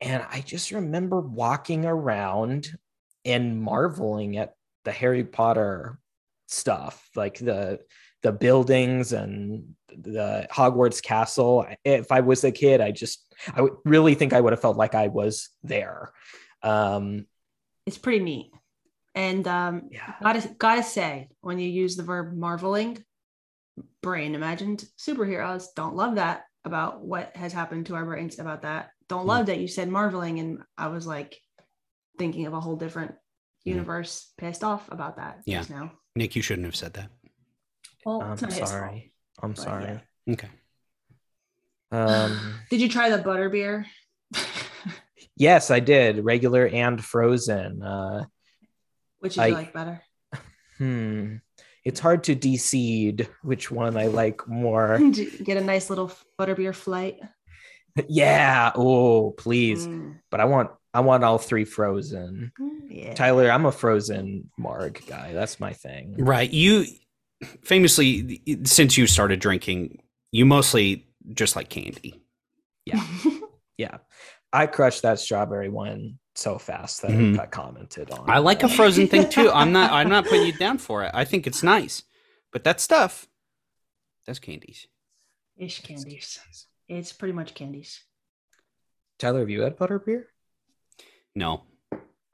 [0.00, 2.76] and I just remember walking around
[3.24, 4.54] and marveling at
[4.84, 5.98] the Harry Potter
[6.46, 7.80] stuff, like the
[8.22, 11.66] the buildings and the Hogwarts castle.
[11.84, 14.76] If I was a kid, I just I would really think I would have felt
[14.76, 16.12] like I was there.
[16.62, 17.26] Um,
[17.86, 18.52] It's pretty neat.
[19.14, 20.14] And um, yeah.
[20.22, 23.02] gotta gotta say, when you use the verb marveling,
[24.02, 28.90] brain imagined superheroes don't love that about what has happened to our brains about that.
[29.08, 31.40] Don't love that you said marveling, and I was like
[32.20, 33.14] thinking of a whole different
[33.64, 35.40] universe, pissed off about that.
[35.46, 35.58] Yeah.
[35.58, 35.92] just now.
[36.14, 37.08] Nick, you shouldn't have said that.
[38.04, 38.70] Well, I'm it's not his fault.
[38.70, 39.12] sorry.
[39.42, 40.00] I'm but sorry.
[40.28, 40.48] Okay.
[41.90, 43.86] Um, Did you try the butter beer?
[45.36, 46.24] yes, I did.
[46.24, 47.82] Regular and frozen.
[47.82, 48.24] Uh,
[49.20, 50.02] Which did I- you like better?
[50.78, 51.36] hmm.
[51.82, 54.98] It's hard to decide which one I like more.
[55.44, 57.16] Get a nice little butterbeer flight?
[58.08, 58.70] yeah.
[58.74, 59.86] Oh, please.
[59.86, 62.52] Mm, But I want I want all three frozen.
[62.88, 63.14] yeah.
[63.14, 65.32] Tyler, I'm a frozen Marg guy.
[65.32, 66.16] That's my thing.
[66.18, 66.50] Right.
[66.50, 66.84] You
[67.62, 72.20] famously, since you started drinking, you mostly just like candy.
[72.86, 73.04] Yeah.
[73.78, 73.96] Yeah.
[74.52, 77.32] I crushed that strawberry one so fast that Mhm.
[77.32, 78.28] it got commented on.
[78.28, 79.50] I like a frozen thing too.
[79.50, 79.90] I'm not.
[79.90, 81.10] I'm not putting you down for it.
[81.14, 82.02] I think it's nice,
[82.52, 83.26] but that stuff,
[84.26, 84.86] that's candies.
[85.56, 86.38] Ish candies.
[86.88, 88.04] It's pretty much candies.
[89.18, 90.24] Tyler, have you had butterbeer?
[91.34, 91.62] No,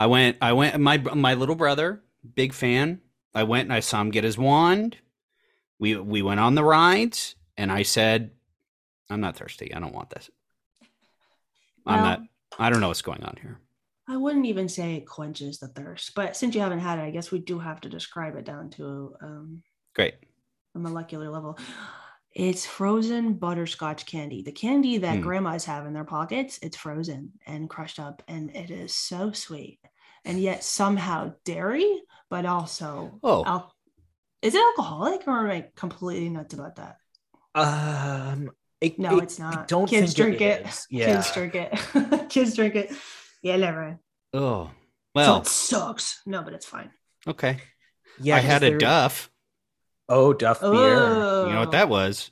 [0.00, 0.36] I went.
[0.40, 0.78] I went.
[0.80, 2.02] My my little brother,
[2.34, 3.00] big fan.
[3.34, 4.96] I went and I saw him get his wand.
[5.78, 8.30] We we went on the rides, and I said,
[9.10, 9.74] "I'm not thirsty.
[9.74, 10.30] I don't want this.
[11.86, 12.20] I'm Well- not.
[12.58, 13.60] I don't know what's going on here."
[14.08, 17.10] I wouldn't even say it quenches the thirst, but since you haven't had it, I
[17.10, 19.62] guess we do have to describe it down to um,
[19.96, 20.14] Great.
[20.76, 21.58] a molecular level.
[22.38, 24.42] It's frozen butterscotch candy.
[24.42, 25.22] The candy that Hmm.
[25.22, 29.80] grandmas have in their pockets, it's frozen and crushed up, and it is so sweet.
[30.22, 33.42] And yet somehow dairy, but also Oh.
[33.46, 33.74] al-
[34.42, 36.98] is it alcoholic or am I completely nuts about that?
[37.54, 38.50] Um,
[38.82, 39.68] it- No, it- it's I not.
[39.68, 40.66] don't Kids think drink it.
[40.66, 40.86] is.
[40.90, 41.06] Yeah.
[41.06, 41.70] Kids drink it.
[42.30, 42.92] Kids drink it.
[43.42, 43.98] Yeah, never.
[44.34, 44.72] Oh so
[45.14, 45.36] well.
[45.40, 46.20] it sucks.
[46.26, 46.90] No, but it's fine.
[47.26, 47.62] Okay.
[48.20, 49.30] Yeah, I had a there- Duff.
[50.08, 50.70] Oh, Duff beer.
[50.72, 52.30] You know what that was?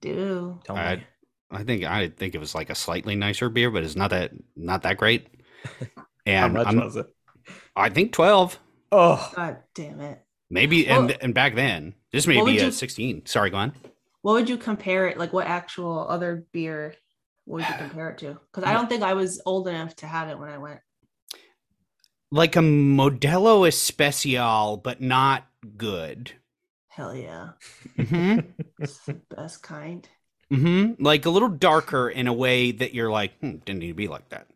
[0.00, 1.04] Do Tell I- me.
[1.50, 4.32] I think I think it was like a slightly nicer beer, but it's not that
[4.56, 5.28] not that great.
[6.26, 7.06] How much I'm- was it?
[7.76, 8.58] I think twelve,
[8.90, 10.20] Oh, God damn it.
[10.50, 10.88] maybe.
[10.88, 13.24] And Well- and back then, this may be would a you- sixteen.
[13.26, 13.72] Sorry, go on.
[14.22, 15.18] What would you compare it?
[15.18, 16.94] Like, what actual other beer
[17.46, 18.38] would you compare it to?
[18.52, 20.80] Because I don't think I was old enough to have it when I went.
[22.32, 25.46] Like a Modelo Especial, but not
[25.76, 26.32] good.
[26.96, 27.50] Hell yeah,
[27.98, 28.38] hmm
[28.78, 30.08] it's the best kind.
[30.50, 31.02] Mm-hmm.
[31.04, 34.08] Like a little darker in a way that you're like, hmm, didn't need to be
[34.08, 34.46] like that.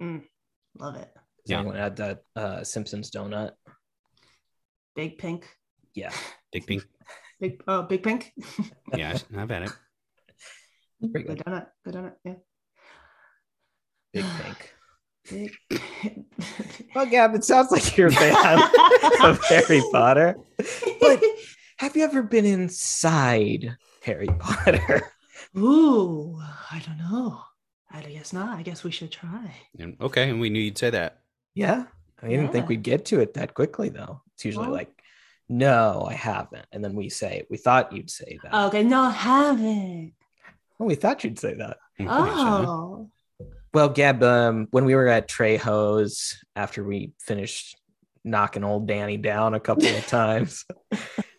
[0.00, 1.08] Love it.
[1.46, 1.62] Does Yeah.
[1.62, 3.52] to add that uh, Simpsons donut?
[4.96, 5.46] Big pink.
[5.94, 6.10] Yeah.
[6.52, 6.82] Big pink.
[7.40, 8.32] Big oh, big pink.
[8.96, 9.72] Yeah, I've had it.
[11.00, 11.46] Very Good good.
[11.46, 11.66] donut.
[11.84, 12.14] Good donut.
[12.24, 12.34] Yeah.
[14.12, 14.74] Big pink.
[15.30, 15.56] Big.
[16.94, 18.58] Well, Gab, it sounds like you're a fan
[19.22, 20.36] of Harry Potter.
[21.00, 21.22] But
[21.76, 25.02] have you ever been inside Harry Potter?
[25.56, 27.40] Ooh, I don't know.
[27.90, 28.58] I guess not.
[28.58, 29.54] I guess we should try.
[29.78, 31.20] And, okay, and we knew you'd say that.
[31.54, 31.84] Yeah.
[32.22, 34.22] I didn't think we'd get to it that quickly, though.
[34.34, 34.90] It's usually Well- like,
[35.48, 36.66] no, I haven't.
[36.72, 38.66] And then we say, we thought you'd say that.
[38.66, 40.12] Okay, no, I haven't.
[40.78, 41.76] well, we thought you'd say that.
[42.00, 43.08] Oh,
[43.72, 47.76] Well, Gab, um, when we were at Trejo's after we finished
[48.24, 50.64] knocking old Danny down a couple of times,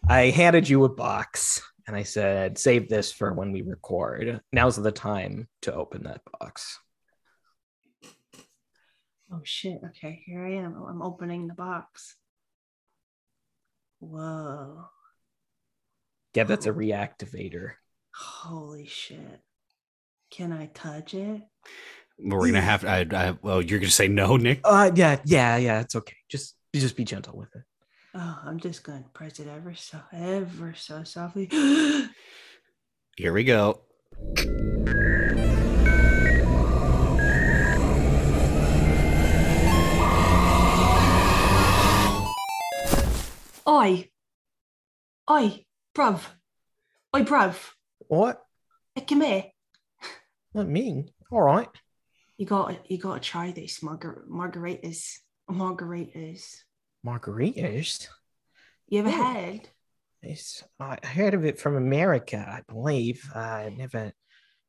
[0.09, 4.39] I handed you a box and I said, save this for when we record.
[4.53, 6.79] Now's the time to open that box.
[9.33, 9.79] oh shit.
[9.85, 10.81] Okay, here I am.
[10.87, 12.15] I'm opening the box.
[13.99, 14.85] Whoa.
[16.33, 17.71] Yeah, that's a reactivator.
[18.15, 19.41] Holy shit.
[20.31, 21.41] Can I touch it?
[22.17, 22.85] We're gonna have.
[22.85, 24.61] I, I, well, you're gonna say no, Nick.
[24.63, 25.81] Uh, yeah, yeah, yeah.
[25.81, 26.15] It's okay.
[26.29, 27.63] Just, just be gentle with it.
[28.15, 31.47] Oh, I'm just going to press it ever so, ever so softly.
[33.17, 33.81] Here we go.
[43.67, 44.09] Oi.
[45.29, 46.21] Oi, bruv.
[47.15, 47.55] Oi, bruv.
[48.07, 48.41] What?
[48.95, 49.43] Hey, come here.
[50.55, 51.11] I mean.
[51.31, 51.67] All right.
[52.37, 55.17] You got you got to try this, margar- margaritas.
[55.49, 56.63] Margaritas.
[57.07, 58.07] Margaritas.
[58.89, 59.69] You ever had?
[60.21, 63.29] It's, I heard of it from America, I believe.
[63.33, 64.11] I never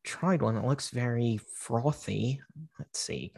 [0.05, 0.57] tried one.
[0.57, 2.41] It looks very frothy.
[2.79, 3.33] Let's see.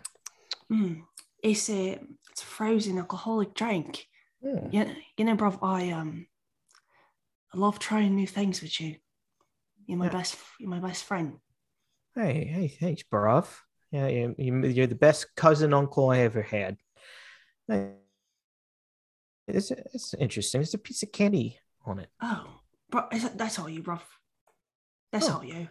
[0.71, 1.03] Mm.
[1.43, 1.99] It's a
[2.31, 4.07] it's a frozen alcoholic drink.
[4.43, 4.69] Hmm.
[4.71, 4.87] You,
[5.17, 6.27] you know, bruv, I um
[7.55, 8.97] I love trying new things with you.
[9.87, 10.13] You're my Yeah.
[10.13, 11.39] best you're my best friend.
[12.15, 13.47] Hey, hey, thanks, bruv.
[13.91, 16.77] Yeah, you, you're the best cousin uncle I ever had.
[17.67, 17.95] Hey,
[19.55, 20.61] It's, it's interesting.
[20.63, 22.09] It's a piece of candy on it.
[22.21, 22.47] Oh,
[22.91, 24.01] bro, that's all you, bruv.
[25.13, 25.35] That's Oh.
[25.37, 25.69] all you.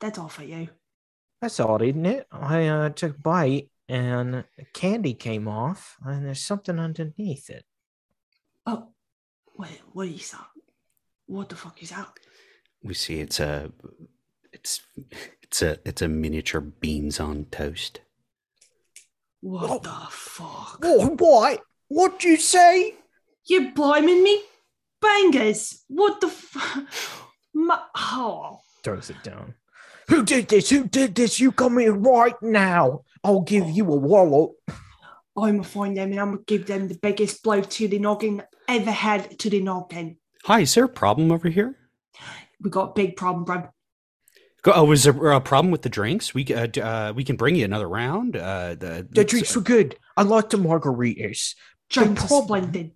[0.00, 0.68] That's all for you.
[1.40, 2.26] That's odd, isn't it?
[2.32, 7.64] I uh, took a bite and the candy came off, and there's something underneath it.
[8.66, 8.88] Oh,
[9.56, 10.46] wait, what is that?
[11.26, 12.08] What the fuck is that?
[12.82, 13.72] We see it's a
[14.52, 14.82] it's
[15.42, 18.00] it's a it's a miniature beans on toast.
[19.40, 19.78] What Oh.
[19.78, 20.78] the fuck?
[20.84, 21.20] What?
[21.20, 21.62] What?
[21.88, 22.94] What'd you say?
[23.48, 24.42] You bliming me?
[25.00, 25.84] Bangers!
[25.88, 26.84] What the fuck?
[27.54, 28.60] Ma- oh.
[28.84, 29.54] Throws it down.
[30.08, 30.70] Who did this?
[30.70, 31.38] Who did this?
[31.40, 33.02] You come here right now.
[33.22, 34.52] I'll give you a wallop.
[35.36, 38.42] I'm gonna find them and I'm gonna give them the biggest blow to the noggin
[38.68, 40.16] ever had to the noggin.
[40.44, 41.76] Hi, is there a problem over here?
[42.60, 43.68] We got a big problem, bro.
[44.62, 46.34] Go- Oh, is there a problem with the drinks?
[46.34, 48.36] We uh, uh, we can bring you another round.
[48.36, 49.96] Uh, the The drinks were good.
[50.16, 51.54] I like the margaritas.
[51.90, 52.92] Drinks are problem- splendid.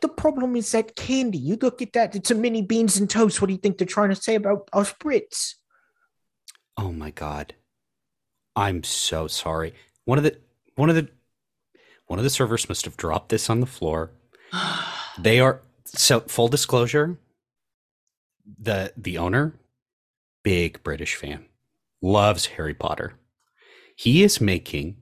[0.00, 1.38] The problem is that candy.
[1.38, 3.40] You look at that, it's a mini beans and toast.
[3.40, 5.54] What do you think they're trying to say about us Brits?
[6.76, 7.54] Oh my god.
[8.54, 9.74] I'm so sorry.
[10.04, 10.38] One of the
[10.74, 11.08] one of the
[12.06, 14.12] one of the servers must have dropped this on the floor.
[15.20, 17.18] They are so full disclosure.
[18.56, 19.58] The the owner,
[20.44, 21.46] big British fan,
[22.00, 23.14] loves Harry Potter.
[23.96, 24.98] He is making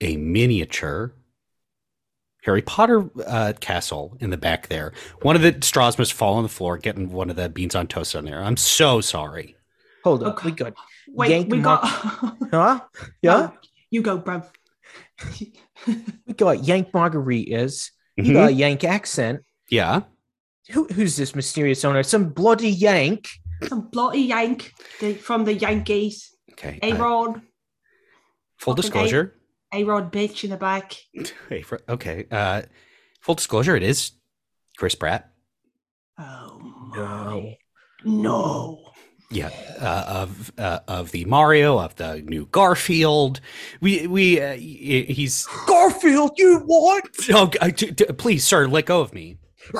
[0.00, 1.14] a miniature
[2.44, 4.92] Harry Potter uh, castle in the back there.
[5.22, 7.86] One of the straws must fall on the floor, getting one of the beans on
[7.86, 8.42] toast on there.
[8.42, 9.56] I'm so sorry.
[10.04, 10.34] Hold up.
[10.34, 10.50] Okay.
[10.50, 10.74] We got,
[11.08, 12.36] Wait, Yank we mar- got.
[12.50, 12.80] huh?
[13.22, 13.36] Yeah?
[13.40, 13.52] No,
[13.90, 14.42] you go, bro.
[16.26, 17.90] We got Yank margaritas.
[18.16, 18.32] You Mhm.
[18.32, 19.40] got a Yank accent.
[19.70, 20.02] Yeah.
[20.70, 22.02] Who, who's this mysterious owner?
[22.02, 23.28] Some bloody Yank.
[23.68, 26.34] Some bloody Yank the, from the Yankees.
[26.52, 26.78] Okay.
[26.82, 27.42] A uh, Rod,
[28.58, 29.36] full fucking disclosure.
[29.36, 29.43] A
[29.82, 30.94] Rod bitch in the back.
[31.48, 32.26] Hey, okay.
[32.30, 32.62] Uh,
[33.20, 33.76] full disclosure.
[33.76, 34.12] It is
[34.78, 35.30] Chris Pratt.
[36.18, 37.54] Oh, No.
[38.04, 38.80] no.
[39.30, 39.50] Yeah,
[39.80, 43.40] uh, of uh, of the Mario, of the new Garfield.
[43.80, 47.04] We we uh, he's Garfield, you what?
[47.30, 49.38] oh, g- t- t- please, sir, let go of me.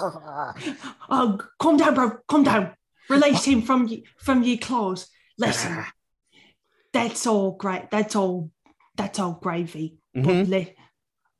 [1.10, 2.16] Oh, calm down, bro.
[2.26, 2.72] Calm down.
[3.08, 5.06] Release him from y- from your claws.
[5.38, 5.84] Listen,
[6.92, 7.90] that's all great.
[7.90, 8.50] That's all.
[8.96, 9.98] That's all gravy.
[10.14, 10.48] But Mhm.
[10.48, 10.74] li-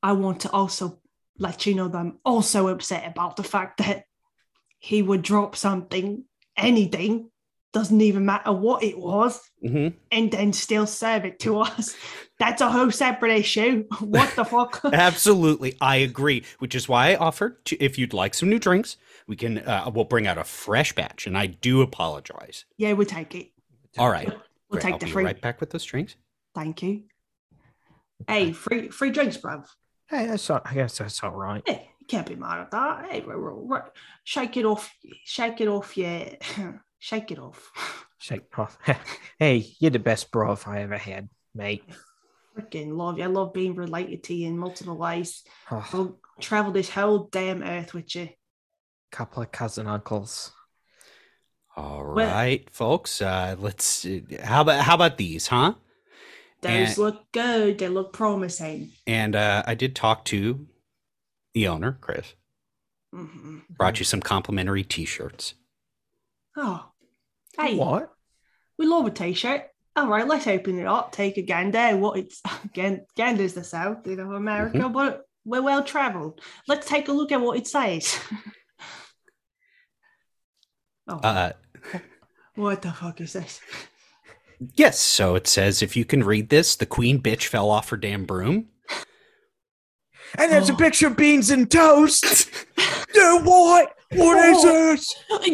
[0.03, 1.01] I want to also
[1.39, 4.05] let you know that I'm also upset about the fact that
[4.79, 6.25] he would drop something,
[6.57, 7.31] anything,
[7.73, 9.95] doesn't even matter what it was, Mhm.
[10.13, 11.97] and then still serve it to us.
[12.39, 13.85] That's a whole separate issue.
[14.01, 14.81] What the fuck?
[14.85, 16.45] Absolutely, I agree.
[16.59, 18.97] Which is why I offered to, if you'd like some new drinks,
[19.27, 19.59] we can.
[19.59, 22.65] Uh, we'll bring out a fresh batch, and I do apologize.
[22.77, 23.51] yeah, we'll take it.
[23.99, 24.39] All right, We'll
[24.71, 24.83] great.
[24.83, 25.25] take I'll the be free.
[25.25, 26.17] right back with those drinks.
[26.55, 27.05] Thank you.
[28.29, 29.67] Hey, free free drinks, bruv.
[30.09, 31.63] Hey, that's all, I guess that's all right.
[31.67, 33.07] Hey, you can't be mad at that.
[33.11, 33.91] Hey, ro- ro- ro-
[34.23, 34.93] shake it off.
[35.25, 36.35] Shake it off, yeah.
[36.99, 37.71] shake it off.
[38.19, 38.79] Shake off.
[39.39, 41.85] hey, you're the best bro I ever had, mate.
[42.57, 43.25] Freaking love you.
[43.25, 45.43] I love being related to you in multiple ways.
[45.71, 48.29] Oh, I'll travel this whole damn earth with you.
[49.11, 50.53] couple of cousin uncles.
[51.77, 53.21] All Well- right, folks.
[53.21, 54.05] Uh, let's.
[54.07, 55.75] Uh, how about how about these, huh?
[56.65, 57.79] Those And- look good.
[57.79, 58.91] They look promising.
[59.07, 60.67] And uh, I did talk to
[61.53, 62.35] the owner, Chris.
[63.13, 65.55] hmm Brought you some complimentary T-shirts.
[66.57, 66.87] Oh,
[67.59, 68.13] hey, What?
[68.79, 69.63] we love a t-shirt.
[69.97, 71.13] All right, let's open it up.
[71.13, 71.97] Take a gander.
[71.97, 73.07] What it's again?
[73.17, 74.93] Gander's the south of America, Mm-hmm.
[74.93, 76.41] but we're well traveled.
[76.67, 78.19] Let's take a look at what it says.
[81.09, 81.53] oh, Uh,
[82.55, 83.61] what the fuck is this?
[84.75, 84.99] Yes.
[85.01, 88.25] So it says if you can read this, the queen bitch fell off her damn
[88.25, 88.69] broom.
[90.37, 90.75] And there's Oh.
[90.75, 92.25] a picture of beans and toast.
[93.15, 93.93] Dude, what?
[94.13, 95.15] What is this?
[95.29, 95.45] What?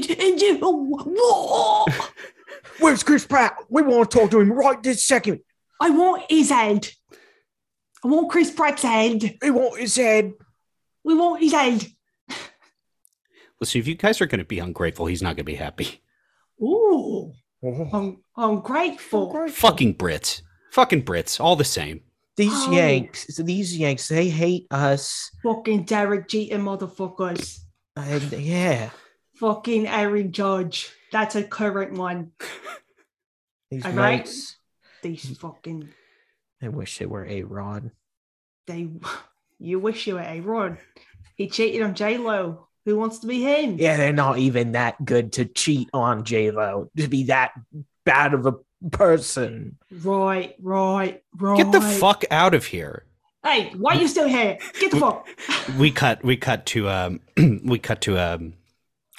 [2.78, 3.56] Where's Chris Pratt?
[3.68, 5.40] We want to talk to him right this second.
[5.80, 6.88] I want his head.
[8.04, 9.38] I want Chris Pratt's head.
[9.42, 10.32] We want his head.
[11.04, 11.86] We want his head.
[13.60, 16.02] Listen, if you guys are going to be ungrateful, he's not going to be happy.
[16.62, 17.32] Ooh,
[17.62, 19.48] I'm, I'm grateful.
[19.48, 20.42] Fucking Brits.
[20.72, 21.40] Fucking Brits.
[21.40, 22.00] All the same.
[22.36, 22.72] These Oh.
[22.72, 25.30] Yanks, these Yanks, they hate us.
[25.42, 27.58] Fucking Derek Jeter motherfuckers.
[27.96, 28.90] And yeah,
[29.34, 30.90] Fucking Aaron Judge.
[31.12, 32.32] That's a current one.
[33.70, 34.14] these All right.
[34.18, 34.56] Yanks.
[35.02, 35.88] These fucking
[36.62, 37.90] I wish they were a Rod.
[38.66, 38.88] they.
[39.62, 40.78] You wish you were a Rod.
[41.36, 42.68] He cheated on J Lo.
[42.86, 43.76] Who wants to be him?
[43.78, 47.52] Yeah, they're not even that good to cheat on J Lo to be that
[48.04, 48.54] bad of a
[48.90, 49.76] person.
[49.90, 51.56] Right, right, right.
[51.56, 53.04] Get the fuck out of here.
[53.42, 54.58] Hey, why are you still here?
[54.78, 55.26] Get the fuck.
[55.78, 56.22] We cut.
[56.24, 56.88] We cut to.
[56.88, 57.20] Um.
[57.64, 58.54] we cut to um,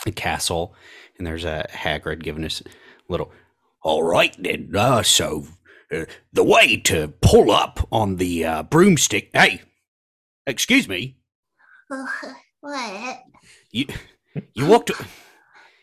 [0.05, 0.75] a castle,
[1.17, 3.31] and there's a Hagrid giving us a little.
[3.83, 4.75] All right then.
[4.75, 5.45] Uh, so
[5.91, 9.29] uh, the way to pull up on the uh, broomstick.
[9.33, 9.61] Hey,
[10.45, 11.17] excuse me.
[12.61, 13.19] what?
[13.71, 13.85] You
[14.53, 14.91] you walked.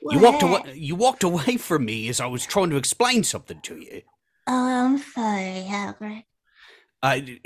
[0.03, 0.75] You walked away.
[0.75, 4.03] You walked away from me as I was trying to explain something to you.
[4.47, 6.25] Oh, I'm sorry, Hagrid.
[7.03, 7.39] I,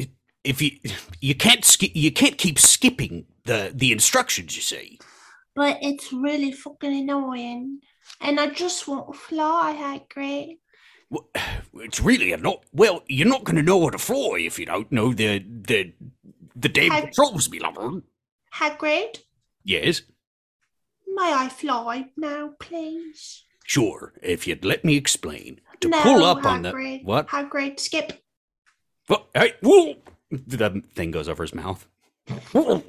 [0.45, 0.73] if you
[1.21, 4.57] you can't ski- you can't keep skipping the the instructions.
[4.57, 4.99] You see.
[5.55, 7.81] But it's really fucking annoying.
[8.21, 9.77] And I just want to fly,
[10.17, 10.59] Hagrid.
[11.11, 11.29] Well,
[11.75, 12.65] It's really a not.
[12.73, 15.93] Well, you're not going to know how to fly if you don't know the the
[16.57, 18.03] the damn Hag- controls, me lover.
[18.55, 19.19] Hagrid,
[19.65, 20.03] Yes,
[21.15, 23.45] may I fly now, please?
[23.65, 24.13] sure.
[24.23, 25.61] If you'd let me explain.
[25.81, 27.05] To no, pull up on the Hagrid.
[27.05, 27.29] what?
[27.29, 28.23] Hagrid, skip.
[29.07, 29.29] What?
[29.35, 29.97] Hey, whoa!
[30.31, 31.87] The thing goes over his mouth.
[32.53, 32.83] Whoa.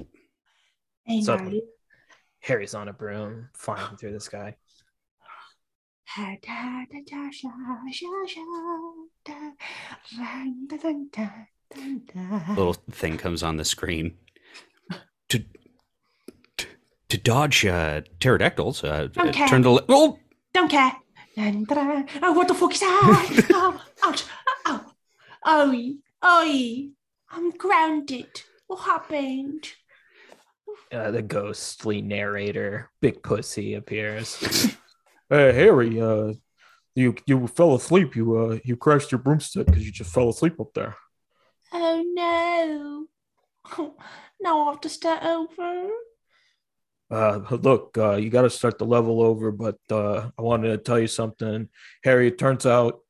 [1.06, 1.62] Hey, So- no.
[2.40, 4.56] Harry's on a broom flying through the sky.
[12.56, 14.18] Little thing comes on the screen.
[17.14, 19.48] To to, to dodge uh, pterodactyls, uh, uh, Okay.
[19.48, 20.18] turn to le- oh,
[20.54, 20.92] Don't care.
[21.36, 22.04] Dun, da, da.
[22.24, 23.46] Oh, what the fuck is that?
[23.52, 24.24] oh, ouch.
[24.66, 24.84] Oh,
[25.48, 25.94] oi,
[26.26, 26.90] oi.
[27.30, 28.42] I'm grounded.
[28.66, 29.68] What happened?
[30.92, 34.36] Uh, the ghostly narrator, Big Pussy, appears.
[35.30, 36.34] hey, Harry, uh,
[36.96, 38.16] you you fell asleep.
[38.16, 40.96] You uh, you crashed your broomstick because you just fell asleep up there.
[41.72, 43.08] Oh
[43.78, 43.94] no.
[44.42, 45.90] now I have to start over.
[47.14, 49.52] Uh, look, uh, you got to start the level over.
[49.52, 51.70] But uh, I wanted to tell you something,
[52.04, 52.28] Harry.
[52.28, 53.02] It turns out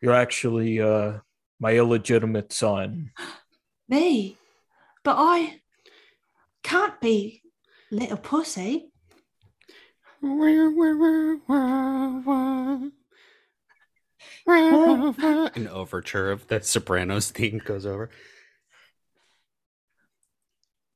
[0.00, 1.18] you're actually uh,
[1.60, 3.10] my illegitimate son.
[3.88, 4.38] Me?
[5.04, 5.60] But I
[6.62, 7.42] can't be
[7.90, 8.92] little pussy.
[14.46, 18.10] An overture of the Sopranos theme goes over.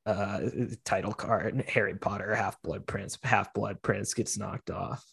[0.05, 0.49] Uh,
[0.83, 3.17] title card: Harry Potter, Half Blood Prince.
[3.23, 5.03] Half Blood Prince gets knocked off.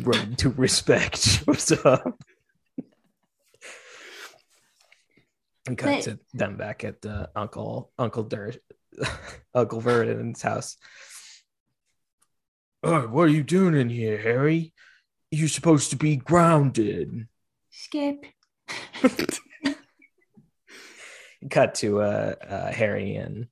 [0.00, 1.42] Road to respect.
[1.44, 2.18] What's up?
[5.66, 6.04] And cut Wait.
[6.04, 8.52] to them back at uh, Uncle Uncle Dur
[9.54, 10.76] Uncle Vernon's house.
[12.82, 14.72] Oh, what are you doing in here, Harry?
[15.30, 17.28] You're supposed to be grounded.
[17.70, 18.24] Skip.
[21.50, 23.48] Cut to uh, uh, Harry and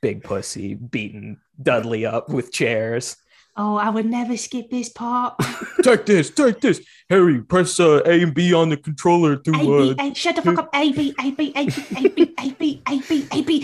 [0.00, 3.16] Big Pussy beating Dudley up with chairs.
[3.60, 5.34] Oh, I would never skip this part.
[5.82, 6.80] take this, take this.
[7.10, 10.14] Harry, press uh, A and B on the controller to A uh, B A.
[10.14, 10.70] Shut the fuck up.
[10.72, 13.60] A B A B A B A B A B A B A B.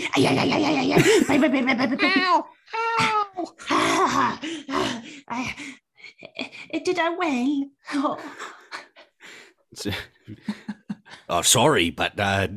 [6.83, 7.09] Did I
[7.95, 8.19] well.
[11.27, 12.47] Oh, sorry, but uh,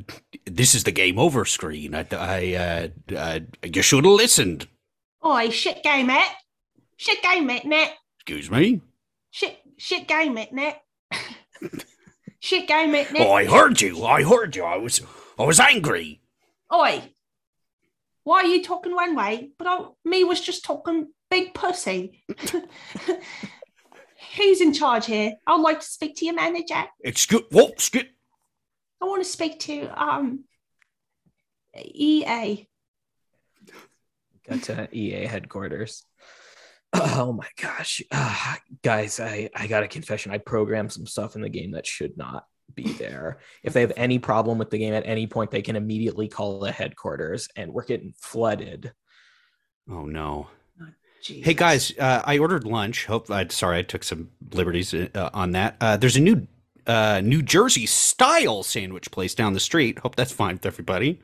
[0.45, 1.95] this is the game over screen.
[1.95, 4.69] I, I uh, uh, you should have listened.
[5.25, 6.29] Oi, shit game it.
[6.97, 7.93] Shit game it, net.
[8.19, 8.83] Excuse me.
[9.31, 10.83] Shit, shit game it, net.
[12.41, 13.27] shit game it, net.
[13.27, 14.05] Oh, I heard you.
[14.05, 14.65] I heard you.
[14.65, 15.01] I was,
[15.39, 16.21] I was angry.
[16.73, 17.03] Oi,
[18.25, 22.23] why are you talking one way, but I, me was just talking big pussy?
[24.37, 25.33] Who's in charge here?
[25.47, 26.85] I'd like to speak to your manager.
[27.03, 27.71] Excuse, what?
[27.71, 28.05] Excuse,
[29.01, 30.45] I want to speak to um
[31.77, 32.67] EA.
[34.49, 36.05] got to EA headquarters.
[36.95, 39.21] Oh my gosh, Ah, guys!
[39.21, 40.33] I I got a confession.
[40.33, 43.41] I programmed some stuff in the game that should not be there.
[43.63, 46.61] If they have any problem with the game at any point, they can immediately call
[46.61, 48.93] the headquarters, and we're getting flooded.
[49.91, 50.49] oh no.
[51.23, 51.45] Jesus.
[51.45, 53.05] Hey guys, uh, I ordered lunch.
[53.07, 55.77] Hope I sorry I took some liberties uh, on that.
[55.81, 56.47] Uh, there's a new
[56.89, 59.99] uh, New Jersey style sandwich place down the street.
[60.01, 61.21] Hope that's fine with everybody.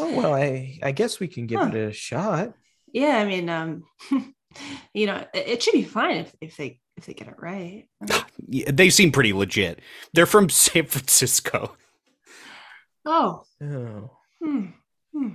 [0.00, 1.68] Oh well, I I guess we can give Huh.
[1.68, 2.52] it a shot.
[2.92, 3.84] Yeah, I mean, um,
[4.94, 7.88] you know, it, it should be fine if, if they if they get it right.
[8.48, 9.80] Yeah, they seem pretty legit.
[10.12, 11.76] They're from San Francisco.
[13.04, 14.10] Oh, Oh,
[14.42, 14.66] hmm,
[15.12, 15.28] hmm,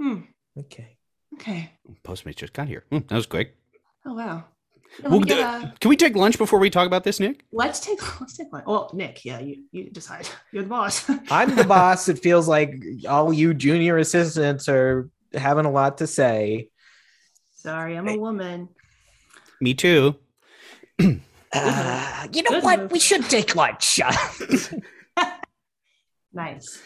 [0.00, 0.20] hmm.
[0.58, 0.96] okay.
[1.34, 1.70] Okay.
[2.04, 2.84] Postmates just got here.
[2.90, 3.54] Hmm, that was quick.
[4.06, 4.44] Oh wow.
[5.02, 7.44] Let Well, me get a- Can we take lunch before we talk about this, Nick?
[7.52, 8.62] let's take let's take one.
[8.66, 10.28] Well, Nick, yeah, you you decide.
[10.52, 11.08] You're the boss.
[11.30, 12.08] I'm the boss.
[12.08, 16.70] It feels like all you junior assistants are having a lot to say.
[17.54, 18.68] Sorry, I'm a woman.
[19.60, 20.16] Me too.
[21.50, 22.78] Uh, you know Good what?
[22.78, 22.92] move.
[22.92, 23.98] We should take lunch.
[26.32, 26.82] Nice.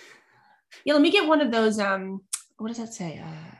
[0.84, 1.80] Yeah, let me get one of those.
[1.80, 2.20] Um,
[2.58, 3.18] what does that say?
[3.18, 3.56] Uh,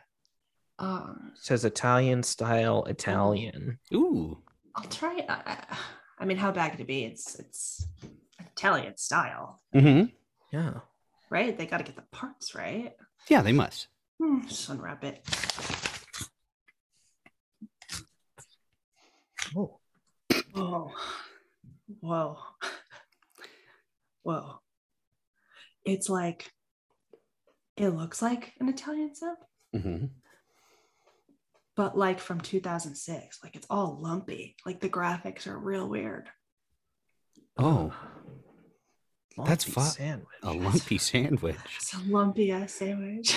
[0.82, 3.78] uh says Italian style Italian.
[3.94, 4.38] Ooh.
[4.74, 5.24] I'll try.
[5.28, 5.56] Uh,
[6.18, 7.04] I mean, how bad could it be?
[7.04, 7.86] It's it's
[8.40, 10.04] Italian style, hmm
[10.52, 10.74] Yeah.
[11.30, 11.56] right?
[11.56, 12.94] They got to get the parts right.
[13.28, 13.88] Yeah, they must.
[14.20, 15.24] Hmm, just unwrap it.
[19.56, 19.78] Oh.
[20.54, 20.90] Whoa.
[22.00, 22.38] Whoa.
[24.22, 24.60] Whoa.
[25.84, 26.52] It's like,
[27.76, 29.36] it looks like an Italian sub,
[29.72, 30.06] hmm
[31.76, 33.38] but like from 2006.
[33.42, 34.56] Like it's all lumpy.
[34.66, 36.28] Like the graphics are real weird.
[37.58, 37.92] Oh,
[39.46, 40.26] That's fu- Sandwich.
[40.42, 41.56] a lumpy sandwich.
[41.76, 43.36] It's a lumpy ass sandwich.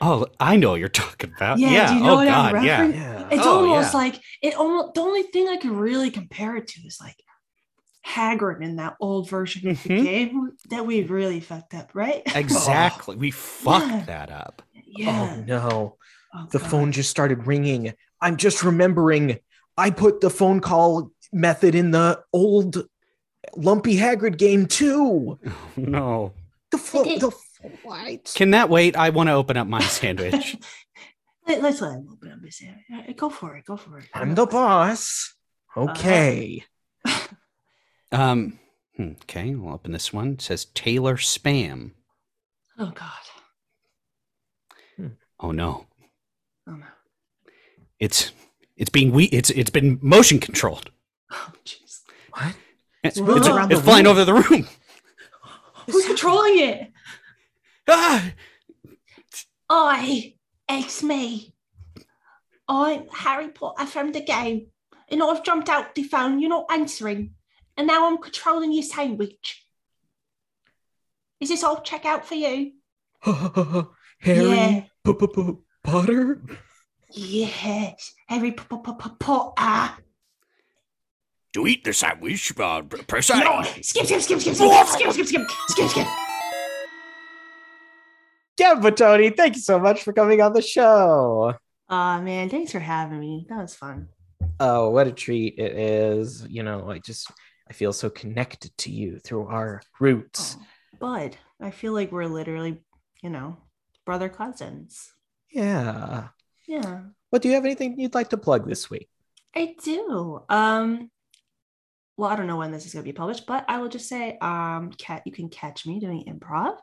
[0.00, 1.58] Oh, I know what you're talking about.
[1.60, 1.88] Yeah, Yeah.
[1.88, 2.64] do you know oh what I'm God.
[2.64, 2.80] Yeah.
[2.86, 2.94] referencing?
[2.94, 3.28] Yeah.
[3.30, 3.98] It's Oh, almost yeah.
[4.00, 7.14] like it almost the only thing I can really compare it to is like
[8.04, 10.04] Hagrid in that old version of the Mhm.
[10.04, 12.22] game that we really fucked up, right?
[12.34, 13.14] Exactly.
[13.14, 14.04] We fucked Yeah.
[14.06, 14.62] that up.
[14.74, 15.36] yeah.
[15.38, 15.96] Oh no.
[16.34, 16.70] Oh, The God.
[16.70, 17.92] phone just started ringing.
[18.20, 19.38] I'm just remembering
[19.76, 22.86] I put the phone call method in the old
[23.56, 25.38] Lumpy Hagrid game too.
[25.76, 26.32] No.
[26.70, 27.06] The phone.
[27.08, 27.30] It- The
[27.82, 28.32] what?
[28.34, 28.96] Can that wait?
[28.96, 30.56] I want to open up my sandwich.
[31.46, 33.16] Let, us let him open up his sandwich.
[33.16, 33.64] Go for it.
[33.64, 34.06] Go for it.
[34.14, 35.34] I'm the boss.
[35.76, 36.64] Okay.
[38.12, 38.58] um.
[38.96, 40.34] hmm, Okay, we'll open this one.
[40.34, 41.92] It says Taylor Spam.
[42.78, 43.10] Oh God.
[45.40, 45.86] Oh no.
[46.68, 46.86] Oh no.
[47.98, 48.32] It's
[48.76, 50.90] it's being we it's it's been motion controlled.
[51.30, 52.00] Oh jeez.
[52.30, 52.54] what?
[53.04, 53.36] It's, Whoa.
[53.36, 54.12] it's, it's flying room.
[54.12, 54.68] over the room.
[55.90, 56.92] Who's controlling it?
[57.88, 58.32] Ah!
[59.68, 60.34] I,
[60.68, 61.54] it's me.
[62.68, 64.68] I'm Harry Potter from the game.
[65.08, 67.34] And I've jumped out the phone, you're not answering.
[67.76, 69.66] And now I'm controlling your sandwich.
[71.40, 72.72] Is this all check out for you?
[74.24, 74.34] Yeah.
[74.34, 75.52] Harry P- P- P-
[75.84, 76.40] Potter?
[77.10, 80.02] Yes, Harry P- P- P- Potter.
[81.54, 85.26] To eat the sandwich, uh, press No, skip, skip, skip, skip, skip, skip, skip, skip,
[85.26, 86.06] skip, skip, skip.
[88.58, 91.54] Yeah, Bottoni, thank you so much for coming on the show.
[91.88, 93.46] Aw man, thanks for having me.
[93.48, 94.08] That was fun.
[94.60, 96.46] Oh, what a treat it is.
[96.48, 97.30] You know, I just
[97.68, 100.56] I feel so connected to you through our roots.
[100.58, 100.66] Oh,
[101.00, 102.80] Bud, I feel like we're literally,
[103.22, 103.56] you know,
[104.06, 105.12] brother cousins.
[105.52, 106.28] Yeah.
[106.66, 107.00] Yeah.
[107.30, 109.08] Well, do you have anything you'd like to plug this week?
[109.54, 110.42] I do.
[110.48, 111.10] Um,
[112.16, 114.08] well, I don't know when this is going to be published, but I will just
[114.08, 116.76] say, um, cat, you can catch me doing improv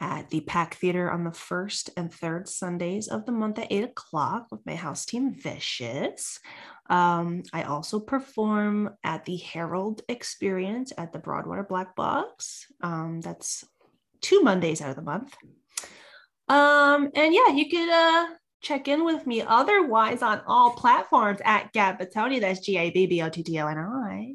[0.00, 3.84] at the Pack Theater on the first and third Sundays of the month at eight
[3.84, 6.40] o'clock with my house team Vicious.
[6.88, 12.66] Um, I also perform at the Herald Experience at the Broadwater Black Box.
[12.82, 13.64] Um, that's
[14.22, 15.36] two Mondays out of the month.
[16.50, 18.26] Um, and yeah, you could uh
[18.60, 22.40] check in with me otherwise on all platforms at Gabbottoni.
[22.40, 24.34] That's G A B B O T T O N I.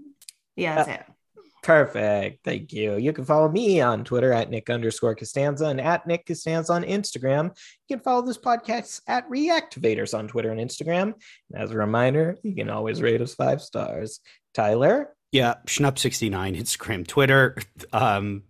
[0.56, 1.06] Yeah, that's it.
[1.64, 2.44] Perfect.
[2.46, 2.96] Thank you.
[2.96, 6.84] You can follow me on Twitter at Nick underscore Costanza and at Nick Costanza on
[6.84, 7.46] Instagram.
[7.88, 11.16] You can follow this podcast at Reactivators on Twitter and Instagram.
[11.52, 14.20] And as a reminder, you can always rate us five stars.
[14.54, 17.58] Tyler, Yeah, Schnup69, Instagram, Twitter.
[17.92, 18.44] Um,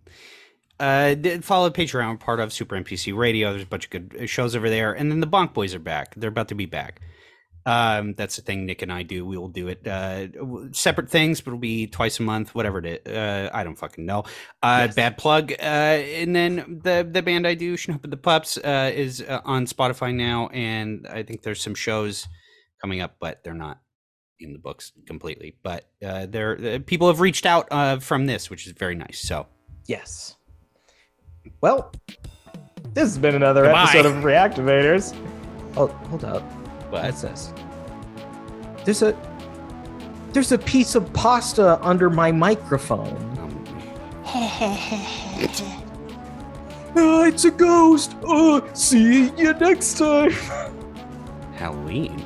[0.80, 3.50] uh, follow Patreon, part of Super NPC Radio.
[3.50, 4.92] There's a bunch of good shows over there.
[4.92, 6.14] And then the Bonk Boys are back.
[6.14, 7.00] They're about to be back.
[7.66, 9.26] Um, that's the thing Nick and I do.
[9.26, 10.28] We will do it uh,
[10.70, 13.12] separate things, but it'll be twice a month, whatever it is.
[13.12, 14.20] Uh, I don't fucking know.
[14.62, 14.94] Uh, Yes.
[14.94, 15.52] Bad plug.
[15.52, 19.66] Uh, and then the the band I do, and the Pups, uh, is uh, on
[19.66, 22.28] Spotify now, and I think there's some shows
[22.80, 23.80] coming up, but they're not
[24.38, 25.56] in the books completely.
[25.64, 29.18] But uh, there, uh, people have reached out uh, from this, which is very nice.
[29.18, 29.48] So
[29.88, 30.35] yes.
[31.60, 31.92] Well,
[32.94, 33.82] this has been another Goodbye.
[33.84, 35.14] episode of Reactivators.
[35.76, 36.42] Oh, hold up.
[36.90, 37.52] but What's this?
[38.84, 39.16] There's a
[40.32, 43.16] there's a piece of pasta under my microphone.
[44.28, 45.36] Oh,
[47.26, 48.16] it's a ghost.
[48.24, 50.30] Oh, see you next time.
[51.56, 52.24] Halloween.